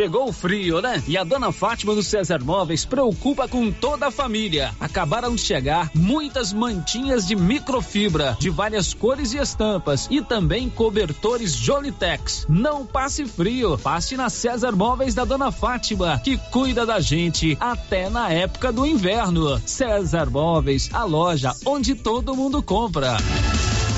[0.00, 1.02] Chegou o frio, né?
[1.06, 4.74] E a dona Fátima do César Móveis preocupa com toda a família.
[4.80, 11.54] Acabaram de chegar muitas mantinhas de microfibra de várias cores e estampas e também cobertores
[11.54, 12.46] Jolitex.
[12.48, 18.08] Não passe frio, passe na César Móveis da dona Fátima, que cuida da gente até
[18.08, 19.60] na época do inverno.
[19.66, 23.18] César Móveis, a loja onde todo mundo compra.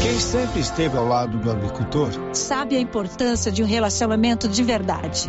[0.02, 5.28] Quem sempre esteve ao lado do agricultor Sabe a importância de um relacionamento de verdade.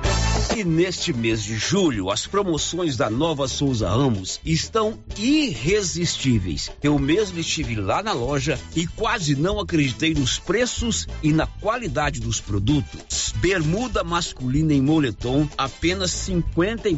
[0.55, 6.69] E neste mês de julho, as promoções da Nova Souza Ramos estão irresistíveis.
[6.83, 12.19] Eu mesmo estive lá na loja e quase não acreditei nos preços e na qualidade
[12.19, 13.33] dos produtos.
[13.37, 16.97] Bermuda masculina em moletom, apenas cinquenta e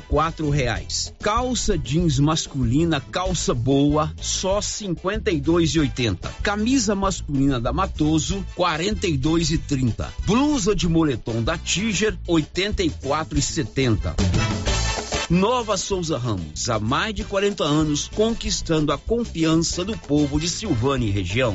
[0.49, 1.13] reais.
[1.21, 5.39] Calça jeans masculina, calça boa, só cinquenta e
[6.41, 9.15] Camisa masculina da Matoso, quarenta e
[10.25, 12.89] Blusa de moletom da Tiger, oitenta e
[13.45, 14.15] 70.
[15.29, 21.07] Nova Souza Ramos, há mais de 40 anos, conquistando a confiança do povo de Silvânia
[21.07, 21.53] e região.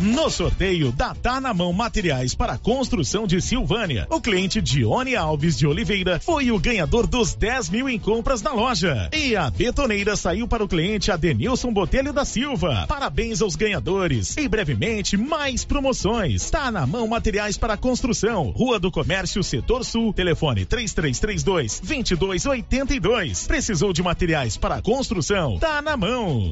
[0.00, 5.58] No sorteio da Tá na Mão Materiais para Construção de Silvânia, o cliente Dione Alves
[5.58, 9.10] de Oliveira foi o ganhador dos 10 mil em compras na loja.
[9.12, 12.86] E a betoneira saiu para o cliente Adenilson Botelho da Silva.
[12.88, 14.38] Parabéns aos ganhadores.
[14.38, 16.48] E brevemente, mais promoções.
[16.48, 23.46] Tá na Mão Materiais para Construção, Rua do Comércio, Setor Sul, telefone 3332 2282.
[23.46, 25.58] Precisou de materiais para construção?
[25.58, 26.48] Tá na mão.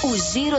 [0.00, 0.56] O Giro